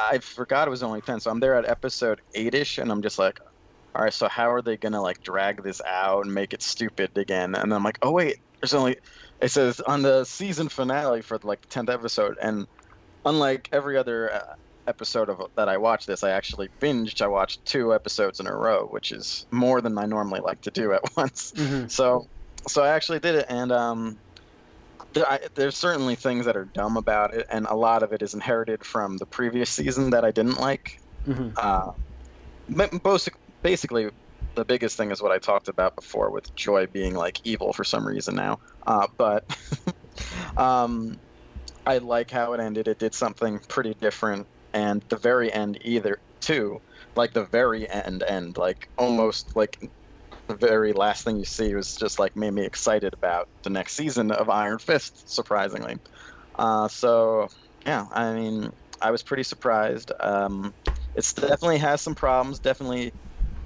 I 0.00 0.18
forgot 0.18 0.66
it 0.68 0.70
was 0.70 0.82
only 0.82 1.00
ten, 1.02 1.20
so 1.20 1.30
I'm 1.30 1.40
there 1.40 1.54
at 1.54 1.68
episode 1.68 2.20
eight-ish, 2.34 2.78
and 2.78 2.90
I'm 2.90 3.02
just 3.02 3.18
like, 3.18 3.40
all 3.96 4.02
right, 4.02 4.12
so 4.12 4.28
how 4.28 4.52
are 4.52 4.60
they 4.60 4.76
gonna 4.76 5.00
like 5.00 5.22
drag 5.22 5.62
this 5.62 5.80
out 5.80 6.26
and 6.26 6.34
make 6.34 6.52
it 6.52 6.60
stupid 6.60 7.16
again? 7.16 7.54
And 7.54 7.72
I'm 7.72 7.82
like, 7.82 7.98
oh 8.02 8.12
wait, 8.12 8.36
there's 8.60 8.74
only. 8.74 8.98
It 9.40 9.48
says 9.48 9.80
on 9.80 10.02
the 10.02 10.24
season 10.24 10.68
finale 10.68 11.22
for 11.22 11.38
like 11.42 11.62
the 11.62 11.68
tenth 11.68 11.88
episode, 11.88 12.36
and 12.40 12.66
unlike 13.24 13.70
every 13.72 13.96
other 13.96 14.34
uh, 14.34 14.54
episode 14.86 15.30
of 15.30 15.50
that 15.54 15.70
I 15.70 15.78
watched 15.78 16.06
this, 16.06 16.22
I 16.22 16.30
actually 16.32 16.68
binged. 16.78 17.22
I 17.22 17.28
watched 17.28 17.64
two 17.64 17.94
episodes 17.94 18.38
in 18.38 18.46
a 18.46 18.54
row, 18.54 18.86
which 18.86 19.12
is 19.12 19.46
more 19.50 19.80
than 19.80 19.96
I 19.96 20.04
normally 20.04 20.40
like 20.40 20.60
to 20.62 20.70
do 20.70 20.92
at 20.92 21.00
once. 21.16 21.52
Mhm. 21.56 21.90
So, 21.90 22.28
so 22.68 22.82
I 22.82 22.90
actually 22.90 23.20
did 23.20 23.34
it, 23.36 23.46
and 23.48 23.72
um, 23.72 24.18
there, 25.14 25.26
I, 25.26 25.40
there's 25.54 25.76
certainly 25.76 26.16
things 26.16 26.44
that 26.44 26.56
are 26.56 26.66
dumb 26.66 26.98
about 26.98 27.32
it, 27.32 27.46
and 27.50 27.66
a 27.66 27.74
lot 27.74 28.02
of 28.02 28.12
it 28.12 28.20
is 28.20 28.34
inherited 28.34 28.84
from 28.84 29.16
the 29.16 29.26
previous 29.26 29.70
season 29.70 30.10
that 30.10 30.24
I 30.24 30.32
didn't 30.32 30.60
like. 30.60 31.00
Mhm. 31.26 31.54
Uh, 31.56 31.92
but 32.68 33.02
basic, 33.02 33.34
basically, 33.66 34.08
the 34.54 34.64
biggest 34.64 34.96
thing 34.96 35.10
is 35.10 35.20
what 35.20 35.32
I 35.32 35.38
talked 35.38 35.66
about 35.66 35.96
before 35.96 36.30
with 36.30 36.54
Joy 36.54 36.86
being 36.86 37.16
like 37.16 37.40
evil 37.42 37.72
for 37.72 37.82
some 37.82 38.06
reason 38.06 38.36
now. 38.36 38.60
Uh, 38.86 39.08
but 39.18 39.44
um, 40.56 41.18
I 41.84 41.98
like 41.98 42.30
how 42.30 42.52
it 42.52 42.60
ended. 42.60 42.86
It 42.86 43.00
did 43.00 43.12
something 43.12 43.58
pretty 43.68 43.94
different, 43.94 44.46
and 44.72 45.02
the 45.08 45.16
very 45.16 45.52
end 45.52 45.78
either 45.82 46.20
too, 46.40 46.80
like 47.16 47.32
the 47.32 47.44
very 47.44 47.90
end 47.90 48.22
end, 48.22 48.56
like 48.56 48.88
almost 48.96 49.56
like 49.56 49.90
the 50.46 50.54
very 50.54 50.92
last 50.92 51.24
thing 51.24 51.36
you 51.36 51.44
see 51.44 51.74
was 51.74 51.96
just 51.96 52.20
like 52.20 52.36
made 52.36 52.52
me 52.52 52.64
excited 52.64 53.14
about 53.14 53.48
the 53.64 53.70
next 53.70 53.94
season 53.94 54.30
of 54.30 54.48
Iron 54.48 54.78
Fist. 54.78 55.28
Surprisingly, 55.28 55.96
uh, 56.54 56.86
so 56.86 57.48
yeah, 57.84 58.06
I 58.12 58.32
mean, 58.32 58.70
I 59.02 59.10
was 59.10 59.24
pretty 59.24 59.42
surprised. 59.42 60.12
Um, 60.20 60.72
it's 61.16 61.32
definitely 61.32 61.78
has 61.78 62.00
some 62.00 62.14
problems. 62.14 62.60
Definitely 62.60 63.12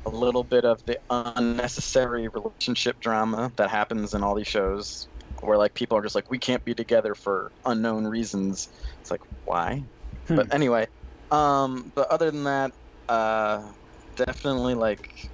a 0.06 0.08
little 0.08 0.44
bit 0.44 0.64
of 0.64 0.84
the 0.86 0.98
unnecessary 1.10 2.28
relationship 2.28 2.98
drama 3.00 3.52
that 3.56 3.70
happens 3.70 4.14
in 4.14 4.22
all 4.22 4.34
these 4.34 4.46
shows, 4.48 5.08
where 5.40 5.58
like 5.58 5.74
people 5.74 5.96
are 5.98 6.02
just 6.02 6.14
like, 6.14 6.30
we 6.30 6.38
can't 6.38 6.64
be 6.64 6.74
together 6.74 7.14
for 7.14 7.52
unknown 7.66 8.06
reasons. 8.06 8.68
It's 9.00 9.10
like, 9.10 9.20
why? 9.44 9.82
Hmm. 10.28 10.36
But 10.36 10.54
anyway, 10.54 10.86
um, 11.30 11.92
but 11.94 12.08
other 12.10 12.30
than 12.30 12.44
that, 12.44 12.72
uh, 13.08 13.62
definitely 14.16 14.74
like 14.74 15.28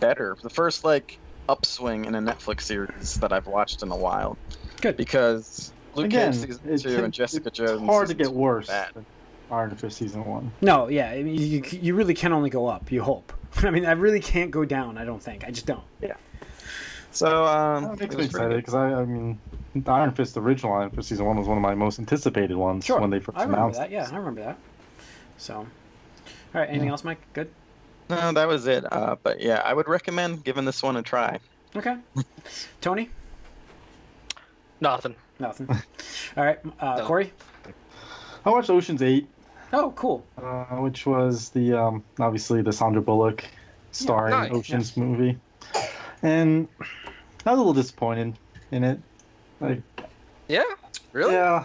better. 0.00 0.36
The 0.42 0.50
first 0.50 0.84
like 0.84 1.18
upswing 1.48 2.04
in 2.06 2.14
a 2.14 2.20
Netflix 2.20 2.62
series 2.62 3.14
that 3.20 3.32
I've 3.32 3.46
watched 3.46 3.82
in 3.82 3.90
a 3.92 3.96
while 3.96 4.36
Good. 4.80 4.96
because 4.96 5.72
Luke 5.94 6.06
Again, 6.06 6.32
Cage 6.32 6.40
season 6.42 6.60
it 6.72 6.78
two 6.82 6.94
can- 6.96 7.04
and 7.04 7.12
Jessica 7.14 7.48
it's 7.48 7.58
Jones. 7.58 7.82
hard 7.86 8.08
to 8.08 8.14
get 8.14 8.28
worse. 8.32 8.66
bad. 8.66 8.88
than 8.94 9.06
Iron 9.50 9.74
Fist 9.76 9.98
season 9.98 10.24
one. 10.24 10.50
No, 10.60 10.88
yeah, 10.88 11.10
I 11.10 11.22
mean, 11.22 11.40
you, 11.40 11.62
you 11.70 11.94
really 11.94 12.14
can 12.14 12.32
only 12.32 12.50
go 12.50 12.66
up. 12.66 12.90
You 12.90 13.02
hope. 13.02 13.32
I 13.64 13.70
mean, 13.70 13.86
I 13.86 13.92
really 13.92 14.20
can't 14.20 14.50
go 14.50 14.64
down. 14.64 14.98
I 14.98 15.04
don't 15.04 15.22
think. 15.22 15.44
I 15.44 15.50
just 15.50 15.66
don't. 15.66 15.82
Yeah. 16.00 16.14
So 17.12 17.44
um, 17.46 17.84
That 17.84 18.00
makes 18.00 18.16
me 18.16 18.24
excited 18.24 18.56
because 18.56 18.74
I, 18.74 18.92
I 18.92 19.04
mean, 19.04 19.38
the 19.74 19.90
Iron 19.90 20.12
Fist, 20.12 20.34
the 20.34 20.40
original 20.42 20.72
Iron 20.74 20.90
Fist 20.90 21.08
season 21.08 21.24
one 21.24 21.36
was 21.38 21.46
one 21.48 21.56
of 21.56 21.62
my 21.62 21.74
most 21.74 21.98
anticipated 21.98 22.56
ones 22.56 22.84
Sure. 22.84 23.00
when 23.00 23.10
they 23.10 23.20
first 23.20 23.38
I 23.38 23.42
remember 23.42 23.58
announced. 23.62 23.78
that. 23.80 23.90
Yeah, 23.90 24.08
I 24.12 24.16
remember 24.16 24.42
that. 24.42 24.58
So, 25.38 25.54
all 25.54 25.66
right. 26.52 26.68
Anything 26.68 26.86
Yeah. 26.86 26.92
else, 26.92 27.04
Mike? 27.04 27.20
Good. 27.32 27.50
No, 28.10 28.32
that 28.32 28.46
was 28.46 28.66
it. 28.66 28.90
Uh, 28.92 29.16
but 29.22 29.40
yeah, 29.40 29.62
I 29.64 29.72
would 29.74 29.88
recommend 29.88 30.44
giving 30.44 30.64
this 30.64 30.82
one 30.82 30.96
a 30.96 31.02
try. 31.02 31.38
Okay. 31.74 31.96
Tony. 32.80 33.10
Nothing. 34.80 35.14
Nothing. 35.38 35.68
All 36.36 36.44
right. 36.44 36.58
Uh, 36.80 36.96
No. 36.98 37.06
Corey. 37.06 37.32
I 38.44 38.50
watched 38.50 38.70
Ocean's 38.70 39.02
Eight, 39.02 39.26
Oh, 39.72 39.92
cool. 39.96 40.24
uh, 40.40 40.64
which 40.76 41.06
was 41.06 41.50
the 41.50 41.72
um, 41.74 42.04
obviously 42.20 42.62
the 42.62 42.72
Sandra 42.72 43.02
Bullock 43.02 43.44
starring 43.92 44.30
nice. 44.30 44.52
Ocean's 44.52 44.96
movie, 44.96 45.38
and 46.22 46.68
I 47.44 47.50
was 47.50 47.56
a 47.58 47.60
little 47.60 47.72
disappointed 47.74 48.34
in 48.70 48.84
it. 48.84 49.00
Like, 49.60 49.82
Yeah. 50.48 50.62
Really? 51.12 51.32
yeah, 51.34 51.64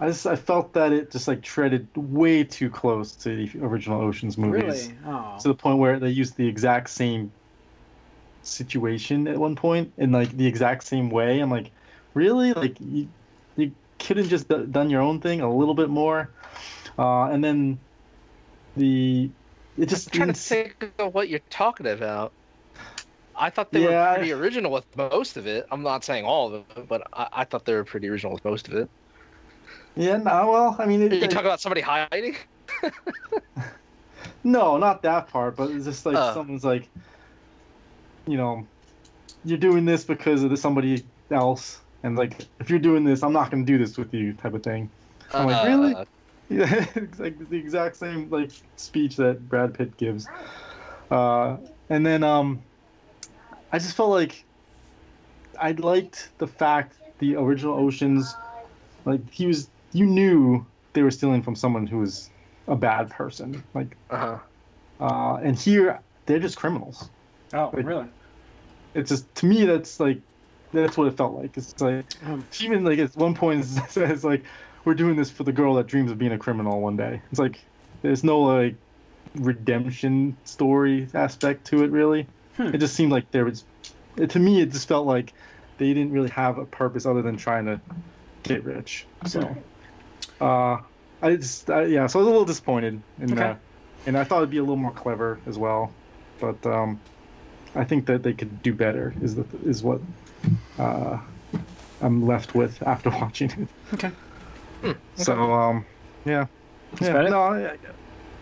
I 0.00 0.08
just 0.08 0.26
I 0.26 0.36
felt 0.36 0.72
that 0.72 0.92
it 0.92 1.10
just 1.10 1.28
like 1.28 1.42
treaded 1.42 1.86
way 1.94 2.42
too 2.44 2.70
close 2.70 3.12
to 3.16 3.46
the 3.46 3.60
original 3.60 4.00
Ocean's 4.00 4.36
movies. 4.38 4.62
Really? 4.88 4.98
Oh. 5.06 5.36
to 5.40 5.48
the 5.48 5.54
point 5.54 5.78
where 5.78 5.98
they 6.00 6.10
used 6.10 6.36
the 6.36 6.48
exact 6.48 6.90
same 6.90 7.30
situation 8.42 9.26
at 9.28 9.38
one 9.38 9.54
point 9.56 9.92
in 9.96 10.12
like 10.12 10.36
the 10.36 10.46
exact 10.46 10.84
same 10.84 11.10
way. 11.10 11.40
I'm 11.40 11.50
like, 11.50 11.70
really? 12.14 12.52
Like 12.52 12.76
you, 12.80 13.08
you 13.56 13.72
couldn't 13.98 14.28
just 14.28 14.48
d- 14.48 14.66
done 14.70 14.90
your 14.90 15.00
own 15.02 15.20
thing 15.20 15.40
a 15.40 15.54
little 15.54 15.74
bit 15.74 15.88
more. 15.90 16.30
Uh, 16.98 17.24
and 17.30 17.42
then 17.42 17.86
the 18.76 19.34
it 19.76 19.86
just 19.88 20.08
I'm 20.08 20.10
trying 20.12 20.28
to 20.28 20.34
think 20.34 20.94
of 20.98 21.14
what 21.14 21.28
you're 21.28 21.40
talking 21.50 21.86
about. 21.86 22.34
I 23.36 23.50
thought 23.50 23.72
they 23.72 23.78
Yeah, 23.78 23.88
were 23.88 23.94
pretty 24.12 24.32
original 24.32 24.70
with 24.72 24.86
most 24.96 25.36
of 25.36 25.46
it. 25.46 25.66
I'm 25.70 25.82
not 25.82 26.04
saying 26.04 26.24
all 26.24 26.54
of 26.54 26.66
it, 26.76 26.88
but 26.88 27.06
I, 27.12 27.28
I 27.32 27.44
thought 27.44 27.64
they 27.64 27.74
were 27.74 27.84
pretty 27.84 28.08
original 28.08 28.32
with 28.32 28.44
most 28.44 28.68
of 28.68 28.74
it. 28.74 28.90
yeah, 29.96 30.16
no, 30.16 30.50
well, 30.50 30.76
I 30.78 30.86
mean, 30.86 31.02
it, 31.02 31.12
Are 31.12 31.16
you 31.16 31.28
talking 31.28 31.46
about 31.46 31.60
somebody 31.60 31.80
hiding? 31.80 32.36
no, 34.44 34.76
not 34.78 35.02
that 35.02 35.28
part, 35.28 35.56
but 35.56 35.70
it's 35.70 35.84
just 35.84 36.06
like 36.06 36.22
Oh. 36.22 36.24
someone's 36.24 36.64
like, 36.64 36.90
you 38.26 38.36
know, 38.36 38.68
you're 39.44 39.58
doing 39.58 39.86
this 39.86 40.04
because 40.04 40.42
of 40.44 40.58
somebody 40.58 41.10
else, 41.30 41.82
and 42.02 42.16
like 42.16 42.40
if 42.60 42.70
you're 42.70 42.78
doing 42.80 43.04
this, 43.04 43.22
I'm 43.24 43.32
not 43.32 43.50
gonna 43.50 43.64
do 43.66 43.78
this 43.78 43.98
with 43.98 44.14
you, 44.14 44.34
type 44.34 44.54
of 44.54 44.62
thing. 44.64 44.92
I'm 45.38 45.46
like, 45.46 45.62
really? 45.62 45.96
Yeah, 46.48 46.84
it's 46.94 47.18
like 47.18 47.48
the 47.48 47.56
exact 47.56 47.96
same 47.96 48.28
like 48.30 48.50
speech 48.76 49.16
that 49.16 49.48
Brad 49.48 49.74
Pitt 49.74 49.96
gives. 49.96 50.26
Uh, 51.10 51.56
and 51.90 52.04
then 52.04 52.22
um, 52.22 52.62
I 53.72 53.78
just 53.78 53.96
felt 53.96 54.10
like 54.10 54.44
I 55.60 55.72
liked 55.72 56.30
the 56.38 56.46
fact 56.46 56.96
the 57.18 57.36
original 57.36 57.74
Oceans, 57.78 58.34
like 59.04 59.20
he 59.30 59.46
was, 59.46 59.68
you 59.92 60.06
knew 60.06 60.66
they 60.92 61.02
were 61.02 61.10
stealing 61.10 61.42
from 61.42 61.54
someone 61.54 61.86
who 61.86 61.98
was 61.98 62.30
a 62.68 62.76
bad 62.76 63.10
person, 63.10 63.62
like, 63.74 63.96
Uh-huh. 64.10 64.38
uh, 65.00 65.36
and 65.42 65.58
here 65.58 66.00
they're 66.26 66.38
just 66.40 66.56
criminals. 66.56 67.10
Oh, 67.52 67.70
like- 67.72 67.84
really? 67.86 68.06
It's 68.94 69.10
just 69.10 69.32
to 69.36 69.46
me 69.46 69.64
that's 69.64 69.98
like 69.98 70.20
that's 70.72 70.96
what 70.96 71.06
it 71.08 71.16
felt 71.16 71.34
like. 71.34 71.56
It's 71.56 71.80
like 71.80 72.04
Um, 72.26 72.44
even 72.60 72.84
like 72.84 72.98
at 72.98 73.14
one 73.16 73.34
point 73.34 73.60
it 73.76 73.90
says 73.90 74.24
like 74.24 74.44
we're 74.84 74.94
doing 74.94 75.16
this 75.16 75.30
for 75.30 75.44
the 75.44 75.52
girl 75.52 75.74
that 75.74 75.86
dreams 75.86 76.10
of 76.10 76.18
being 76.18 76.32
a 76.32 76.38
criminal 76.38 76.80
one 76.80 76.96
day. 76.96 77.20
It's 77.30 77.38
like 77.40 77.60
there's 78.02 78.24
no 78.24 78.40
like 78.40 78.74
redemption 79.34 80.36
story 80.44 81.08
aspect 81.14 81.66
to 81.66 81.82
it 81.84 81.90
really. 81.90 82.26
Hmm. 82.56 82.74
It 82.74 82.78
just 82.78 82.94
seemed 82.94 83.10
like 83.12 83.30
there 83.30 83.44
was 83.44 83.64
it, 84.16 84.30
to 84.30 84.38
me 84.38 84.60
it 84.60 84.70
just 84.70 84.86
felt 84.88 85.06
like 85.06 85.32
they 85.78 85.92
didn't 85.92 86.12
really 86.12 86.30
have 86.30 86.58
a 86.58 86.64
purpose 86.64 87.04
other 87.06 87.22
than 87.22 87.36
trying 87.36 87.66
to 87.66 87.80
get 88.42 88.64
rich. 88.64 89.06
So 89.26 89.56
uh 90.40 90.78
I 91.22 91.36
just 91.36 91.70
I, 91.70 91.84
yeah, 91.84 92.06
so 92.06 92.18
I 92.18 92.22
was 92.22 92.26
a 92.28 92.30
little 92.30 92.44
disappointed 92.44 93.02
in 93.18 93.32
Okay. 93.32 93.40
that. 93.40 93.58
And 94.06 94.16
I 94.18 94.24
thought 94.24 94.38
it'd 94.38 94.50
be 94.50 94.58
a 94.58 94.62
little 94.62 94.76
more 94.76 94.92
clever 94.92 95.40
as 95.46 95.58
well. 95.58 95.92
But 96.40 96.64
um 96.66 97.00
I 97.74 97.84
think 97.84 98.06
that 98.06 98.22
they 98.22 98.34
could 98.34 98.62
do 98.62 98.72
better 98.74 99.14
is 99.22 99.34
the 99.34 99.44
is 99.64 99.82
what 99.82 100.00
uh 100.78 101.18
I'm 102.00 102.26
left 102.26 102.54
with 102.54 102.82
after 102.82 103.10
watching 103.20 103.50
it. 103.50 103.68
okay. 103.94 104.12
So 105.16 105.52
um, 105.52 105.84
yeah, 106.24 106.46
That's 106.92 107.02
yeah, 107.02 107.08
about 107.10 107.26
it? 107.26 107.30
no, 107.30 107.54
yeah, 107.54 107.72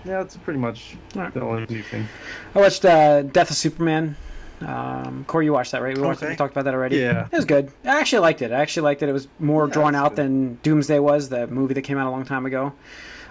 yeah, 0.04 0.18
that's 0.22 0.36
pretty 0.36 0.58
much 0.58 0.96
Alright. 1.16 1.34
the 1.34 1.40
only 1.42 1.66
new 1.68 1.82
thing. 1.82 2.06
I 2.54 2.60
watched 2.60 2.84
uh, 2.84 3.22
Death 3.22 3.50
of 3.50 3.56
Superman. 3.56 4.16
Um, 4.60 5.24
Corey, 5.26 5.46
you 5.46 5.52
watched 5.52 5.72
that, 5.72 5.82
right? 5.82 5.96
We, 5.96 6.02
watched, 6.02 6.22
we 6.22 6.36
talked 6.36 6.52
about 6.52 6.64
that 6.66 6.74
already. 6.74 6.96
Yeah. 6.98 7.26
It 7.26 7.36
was 7.36 7.44
good. 7.44 7.72
I 7.84 7.98
actually 8.00 8.20
liked 8.20 8.42
it. 8.42 8.52
I 8.52 8.60
actually 8.60 8.84
liked 8.84 9.02
it. 9.02 9.08
It 9.08 9.12
was 9.12 9.26
more 9.40 9.66
Yeah, 9.66 9.72
drawn 9.74 9.94
it's 9.94 10.00
out 10.00 10.10
good. 10.10 10.16
than 10.24 10.54
Doomsday 10.62 11.00
was, 11.00 11.28
the 11.30 11.46
movie 11.48 11.74
that 11.74 11.82
came 11.82 11.98
out 11.98 12.06
a 12.06 12.10
long 12.10 12.24
time 12.24 12.46
ago. 12.46 12.72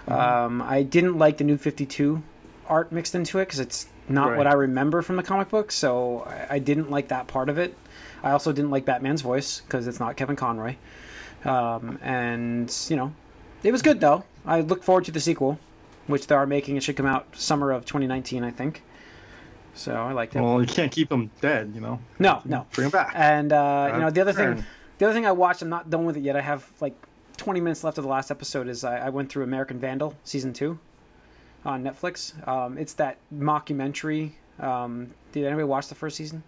Mm-hmm. 0.06 0.12
Um, 0.12 0.62
I 0.62 0.82
didn't 0.82 1.16
like 1.18 1.38
the 1.38 1.44
New 1.44 1.56
52 1.56 2.22
art 2.68 2.92
mixed 2.92 3.14
into 3.14 3.38
it 3.38 3.46
because 3.46 3.60
it's 3.60 3.86
not 4.08 4.30
Right. 4.30 4.38
what 4.38 4.46
I 4.46 4.52
remember 4.52 5.00
from 5.00 5.16
the 5.16 5.22
comic 5.22 5.48
book, 5.48 5.72
so 5.72 6.26
I, 6.50 6.56
I 6.56 6.58
didn't 6.58 6.90
like 6.90 7.08
that 7.08 7.28
part 7.28 7.48
of 7.48 7.56
it. 7.56 7.76
I 8.22 8.30
also 8.32 8.52
didn't 8.52 8.70
like 8.70 8.84
Batman's 8.84 9.22
voice 9.22 9.60
because 9.60 9.86
it's 9.86 9.98
not 10.00 10.16
Kevin 10.16 10.36
Conroy. 10.36 10.76
Um, 11.44 11.98
and 12.02 12.74
you 12.88 12.96
know, 12.96 13.12
it 13.62 13.72
was 13.72 13.82
good 13.82 14.00
though. 14.00 14.24
I 14.44 14.60
look 14.60 14.82
forward 14.82 15.04
to 15.06 15.12
the 15.12 15.20
sequel, 15.20 15.58
which 16.06 16.26
they 16.26 16.34
are 16.34 16.46
making. 16.46 16.76
It 16.76 16.82
should 16.82 16.96
come 16.96 17.06
out 17.06 17.26
summer 17.36 17.70
of 17.70 17.84
2019, 17.84 18.42
I 18.44 18.50
think. 18.50 18.82
So 19.74 19.94
I 19.94 20.12
like 20.12 20.34
it. 20.34 20.40
Well, 20.40 20.60
you 20.60 20.66
can't 20.66 20.92
keep 20.92 21.08
them 21.08 21.30
dead, 21.40 21.72
you 21.74 21.80
know. 21.80 21.98
no, 22.18 22.42
no. 22.44 22.66
Bring 22.72 22.90
them 22.90 22.92
back. 22.92 23.12
And 23.14 23.52
uh, 23.52 23.90
you 23.94 24.00
know, 24.00 24.10
the 24.10 24.20
other 24.20 24.32
thing, 24.32 24.64
the 24.98 25.06
other 25.06 25.14
thing 25.14 25.26
I 25.26 25.32
watched, 25.32 25.62
I'm 25.62 25.68
not 25.68 25.88
done 25.90 26.04
with 26.04 26.16
it 26.16 26.20
yet. 26.22 26.36
I 26.36 26.42
have 26.42 26.70
like 26.80 26.94
20 27.38 27.60
minutes 27.60 27.82
left 27.82 27.98
of 27.98 28.04
the 28.04 28.10
last 28.10 28.30
episode. 28.30 28.68
Is 28.68 28.84
I, 28.84 29.06
I 29.06 29.08
went 29.08 29.30
through 29.30 29.44
American 29.44 29.78
Vandal 29.78 30.14
season 30.24 30.52
two 30.52 30.78
on 31.64 31.82
Netflix. 31.82 32.46
Um, 32.46 32.76
it's 32.76 32.92
that 32.94 33.18
mockumentary. 33.34 34.32
Um, 34.58 35.14
did 35.32 35.44
anybody 35.46 35.64
watch 35.64 35.88
the 35.88 35.94
first 35.94 36.16
season? 36.16 36.42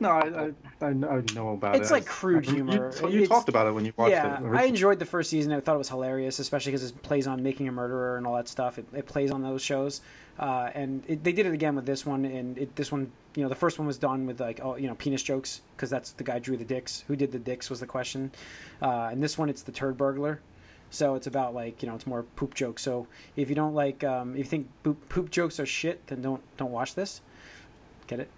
No, 0.00 0.10
I, 0.12 0.52
I, 0.80 0.86
I 0.86 0.92
know 0.94 1.50
I 1.50 1.54
about 1.54 1.76
it. 1.76 1.82
It's 1.82 1.90
like 1.90 2.06
crude 2.06 2.46
You- 2.46 2.54
humor. 2.54 2.90
You, 3.02 3.08
you 3.10 3.26
talked 3.26 3.50
about 3.50 3.66
it 3.66 3.72
when 3.72 3.84
you 3.84 3.92
watched 3.96 4.12
yeah, 4.12 4.42
it. 4.42 4.56
I 4.56 4.64
enjoyed 4.64 4.98
the 4.98 5.04
first 5.04 5.28
season. 5.28 5.52
I 5.52 5.60
thought 5.60 5.74
it 5.74 5.78
was 5.78 5.90
hilarious, 5.90 6.38
especially 6.38 6.72
because 6.72 6.90
it 6.90 7.02
plays 7.02 7.26
on 7.26 7.42
making 7.42 7.68
a 7.68 7.72
murderer 7.72 8.16
and 8.16 8.26
all 8.26 8.34
that 8.36 8.48
stuff. 8.48 8.78
It, 8.78 8.86
it 8.94 9.06
plays 9.06 9.30
on 9.30 9.42
those 9.42 9.60
shows, 9.60 10.00
uh, 10.38 10.70
and 10.74 11.04
it, 11.06 11.22
they 11.22 11.32
did 11.32 11.44
it 11.44 11.52
again 11.52 11.76
with 11.76 11.84
this 11.84 12.06
one. 12.06 12.24
And 12.24 12.56
it, 12.56 12.74
this 12.76 12.90
one, 12.90 13.12
you 13.34 13.42
know, 13.42 13.50
the 13.50 13.54
first 13.54 13.78
one 13.78 13.86
was 13.86 13.98
done 13.98 14.26
with 14.26 14.40
like, 14.40 14.60
oh, 14.62 14.76
you 14.76 14.88
know, 14.88 14.94
penis 14.94 15.22
jokes 15.22 15.60
because 15.76 15.90
that's 15.90 16.12
the 16.12 16.24
guy 16.24 16.38
drew 16.38 16.56
the 16.56 16.64
dicks. 16.64 17.04
Who 17.06 17.14
did 17.14 17.30
the 17.30 17.38
dicks 17.38 17.68
was 17.68 17.80
the 17.80 17.86
question. 17.86 18.32
Uh, 18.80 19.10
and 19.12 19.22
this 19.22 19.36
one, 19.36 19.50
it's 19.50 19.62
the 19.62 19.72
turd 19.72 19.98
burglar. 19.98 20.40
So 20.88 21.14
it's 21.14 21.26
about 21.26 21.54
like 21.54 21.82
you 21.82 21.88
know, 21.88 21.94
it's 21.94 22.06
more 22.06 22.22
poop 22.22 22.54
jokes. 22.54 22.82
So 22.82 23.06
if 23.36 23.50
you 23.50 23.54
don't 23.54 23.74
like, 23.74 24.02
um, 24.02 24.32
if 24.32 24.38
you 24.38 24.44
think 24.44 24.68
poop, 24.82 25.08
poop 25.10 25.30
jokes 25.30 25.60
are 25.60 25.66
shit, 25.66 26.06
then 26.06 26.22
don't 26.22 26.42
don't 26.56 26.72
watch 26.72 26.94
this. 26.94 27.20
Get 28.10 28.18
it? 28.18 28.30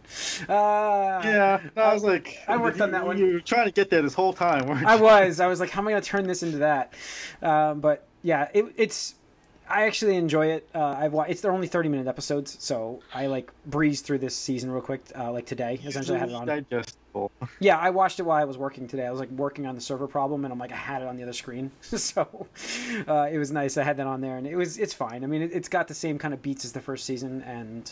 Uh, 0.51 1.23
Yeah, 1.25 1.61
I 1.79 1.95
was 1.95 2.05
like, 2.05 2.37
I 2.47 2.59
worked 2.59 2.83
on 2.83 2.91
that 2.91 3.07
one. 3.07 3.17
You 3.17 3.33
were 3.33 3.41
trying 3.41 3.65
to 3.65 3.73
get 3.73 3.89
there 3.89 4.03
this 4.03 4.13
whole 4.13 4.35
time. 4.35 4.67
weren't 4.67 4.85
I 4.87 4.97
was. 4.97 5.41
I 5.41 5.47
was 5.47 5.61
like, 5.61 5.71
how 5.71 5.81
am 5.81 5.89
I 5.89 5.93
going 5.93 6.03
to 6.03 6.07
turn 6.09 6.27
this 6.27 6.43
into 6.43 6.59
that? 6.59 6.93
Um, 7.41 7.81
but 7.81 8.07
yeah, 8.23 8.49
it, 8.53 8.67
it's. 8.77 9.15
I 9.67 9.85
actually 9.85 10.17
enjoy 10.17 10.49
it. 10.49 10.69
Uh, 10.75 10.85
I've 10.99 11.15
wa- 11.15 11.25
it's 11.27 11.41
they're 11.41 11.53
only 11.53 11.69
thirty 11.69 11.89
minute 11.89 12.07
episodes, 12.07 12.59
so 12.61 13.01
I 13.15 13.29
like 13.29 13.51
breezed 13.65 14.05
through 14.05 14.19
this 14.19 14.37
season 14.37 14.71
real 14.71 14.83
quick. 14.83 15.05
Uh, 15.19 15.33
like 15.33 15.47
today, 15.47 15.81
essentially, 15.87 16.17
I 16.19 16.21
had 16.21 16.29
it 16.29 16.35
on. 16.35 16.47
digestible. 16.47 17.31
Yeah, 17.61 17.79
I 17.79 17.89
watched 17.91 18.21
it 18.21 18.25
while 18.25 18.37
I 18.39 18.45
was 18.45 18.59
working 18.59 18.87
today. 18.89 19.07
I 19.07 19.11
was 19.11 19.21
like 19.21 19.31
working 19.31 19.67
on 19.67 19.75
the 19.75 19.81
server 19.81 20.07
problem, 20.07 20.45
and 20.45 20.53
I'm 20.53 20.59
like, 20.59 20.73
I 20.73 20.77
had 20.77 21.01
it 21.01 21.09
on 21.09 21.17
the 21.17 21.23
other 21.23 21.33
screen, 21.33 21.71
so 21.81 22.47
uh, 23.09 23.29
it 23.33 23.39
was 23.39 23.51
nice. 23.51 23.79
I 23.79 23.85
had 23.85 23.97
that 23.97 24.07
on 24.07 24.21
there, 24.21 24.37
and 24.37 24.47
it 24.47 24.57
was 24.57 24.77
it's 24.77 24.93
fine. 24.93 25.25
I 25.25 25.27
mean, 25.27 25.41
it, 25.41 25.53
it's 25.55 25.69
got 25.69 25.89
the 25.89 25.95
same 25.95 26.19
kind 26.19 26.35
of 26.35 26.43
beats 26.43 26.67
as 26.67 26.73
the 26.73 26.81
first 26.81 27.07
season, 27.07 27.41
and 27.43 27.91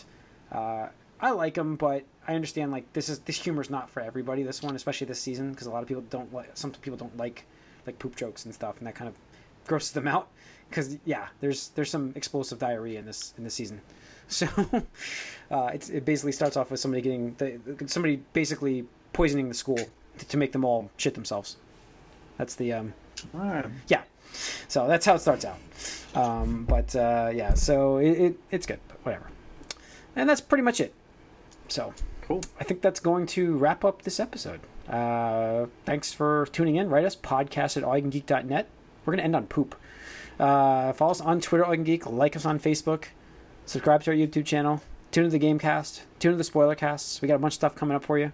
uh, 0.51 0.87
I 1.21 1.31
like 1.31 1.53
them, 1.53 1.75
but 1.75 2.03
I 2.27 2.33
understand 2.33 2.71
like 2.71 2.91
this 2.93 3.07
is 3.07 3.19
this 3.19 3.37
humor's 3.37 3.69
not 3.69 3.89
for 3.89 4.01
everybody. 4.01 4.43
This 4.43 4.63
one, 4.63 4.75
especially 4.75 5.07
this 5.07 5.19
season, 5.19 5.51
because 5.51 5.67
a 5.67 5.71
lot 5.71 5.83
of 5.83 5.87
people 5.87 6.03
don't 6.09 6.33
like. 6.33 6.49
Some 6.55 6.71
people 6.71 6.97
don't 6.97 7.15
like 7.15 7.45
like 7.85 7.99
poop 7.99 8.15
jokes 8.15 8.45
and 8.45 8.53
stuff, 8.53 8.77
and 8.79 8.87
that 8.87 8.95
kind 8.95 9.07
of 9.07 9.15
grosses 9.67 9.91
them 9.91 10.07
out. 10.07 10.29
Because 10.69 10.97
yeah, 11.05 11.27
there's 11.39 11.69
there's 11.69 11.89
some 11.89 12.13
explosive 12.15 12.57
diarrhea 12.57 12.99
in 12.99 13.05
this 13.05 13.33
in 13.37 13.43
this 13.43 13.53
season. 13.53 13.81
So 14.31 14.47
uh, 15.51 15.71
it's, 15.73 15.89
it 15.89 16.05
basically 16.05 16.31
starts 16.31 16.55
off 16.55 16.71
with 16.71 16.79
somebody 16.79 17.01
getting 17.01 17.35
the, 17.35 17.59
somebody 17.87 18.23
basically 18.31 18.85
poisoning 19.11 19.49
the 19.49 19.53
school 19.53 19.77
to, 20.19 20.25
to 20.25 20.37
make 20.37 20.53
them 20.53 20.63
all 20.63 20.89
shit 20.95 21.15
themselves. 21.15 21.57
That's 22.37 22.55
the 22.55 22.71
um, 22.71 22.93
right. 23.33 23.65
so 24.69 24.87
that's 24.87 25.05
how 25.05 25.15
it 25.15 25.19
starts 25.19 25.43
out. 25.43 25.57
Um, 26.15 26.63
but 26.63 26.95
uh, 26.95 27.31
yeah, 27.33 27.55
so 27.55 27.97
it, 27.97 28.11
it 28.11 28.39
it's 28.51 28.65
good, 28.65 28.79
but 28.87 29.05
whatever. 29.05 29.27
And 30.15 30.29
that's 30.29 30.39
pretty 30.39 30.63
much 30.63 30.79
it. 30.79 30.93
So 31.71 31.93
Cool. 32.31 32.41
I 32.59 32.63
think 32.63 32.81
that's 32.81 33.01
going 33.01 33.25
to 33.27 33.57
wrap 33.57 33.83
up 33.83 34.03
this 34.03 34.17
episode. 34.17 34.61
Uh, 34.87 35.65
thanks 35.85 36.13
for 36.13 36.47
tuning 36.53 36.77
in. 36.77 36.89
Write 36.89 37.03
us 37.03 37.13
podcast 37.13 37.75
at 37.75 37.83
allyoucangeek.net. 37.83 38.69
We're 39.05 39.11
gonna 39.11 39.23
end 39.23 39.35
on 39.35 39.47
poop. 39.47 39.75
Uh, 40.39 40.93
follow 40.93 41.11
us 41.11 41.19
on 41.19 41.41
Twitter, 41.41 41.65
All 41.65 41.75
Geek. 41.75 42.05
Like 42.05 42.37
us 42.37 42.45
on 42.45 42.57
Facebook. 42.57 43.07
Subscribe 43.65 44.03
to 44.03 44.11
our 44.11 44.15
YouTube 44.15 44.45
channel. 44.45 44.81
Tune 45.11 45.25
into 45.25 45.37
the 45.37 45.45
Gamecast. 45.45 46.01
Tune 46.19 46.31
into 46.31 46.37
the 46.37 46.45
spoiler 46.45 46.73
casts. 46.73 47.21
We 47.21 47.27
got 47.27 47.35
a 47.35 47.39
bunch 47.39 47.51
of 47.51 47.55
stuff 47.55 47.75
coming 47.75 47.95
up 47.95 48.03
for 48.03 48.17
you. 48.17 48.31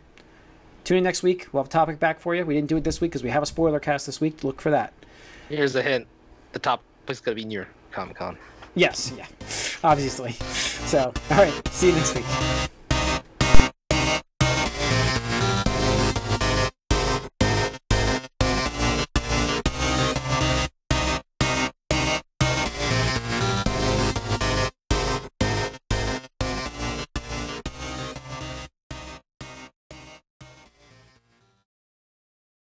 Tune 0.83 0.99
in 0.99 1.03
next 1.03 1.23
week. 1.23 1.47
We'll 1.51 1.63
have 1.63 1.69
a 1.69 1.71
topic 1.71 1.99
back 1.99 2.19
for 2.19 2.35
you. 2.35 2.45
We 2.45 2.53
didn't 2.53 2.67
do 2.69 2.77
it 2.77 2.83
this 2.83 3.01
week 3.01 3.11
because 3.11 3.23
we 3.23 3.29
have 3.31 3.41
a 3.41 3.47
spoiler 3.47 3.79
cast 3.79 4.05
this 4.05 4.21
week. 4.21 4.43
Look 4.43 4.61
for 4.61 4.69
that. 4.69 4.93
Here's 5.49 5.75
a 5.75 5.81
hint: 5.81 6.05
the 6.51 6.59
top 6.59 6.83
is 7.07 7.19
gonna 7.19 7.35
be 7.35 7.45
near 7.45 7.67
Comic 7.91 8.17
Con. 8.17 8.37
Yes, 8.75 9.11
yeah, 9.17 9.25
obviously. 9.83 10.33
So, 10.33 11.11
all 11.31 11.37
right. 11.37 11.67
See 11.69 11.87
you 11.87 11.95
next 11.95 12.15
week. 12.15 12.69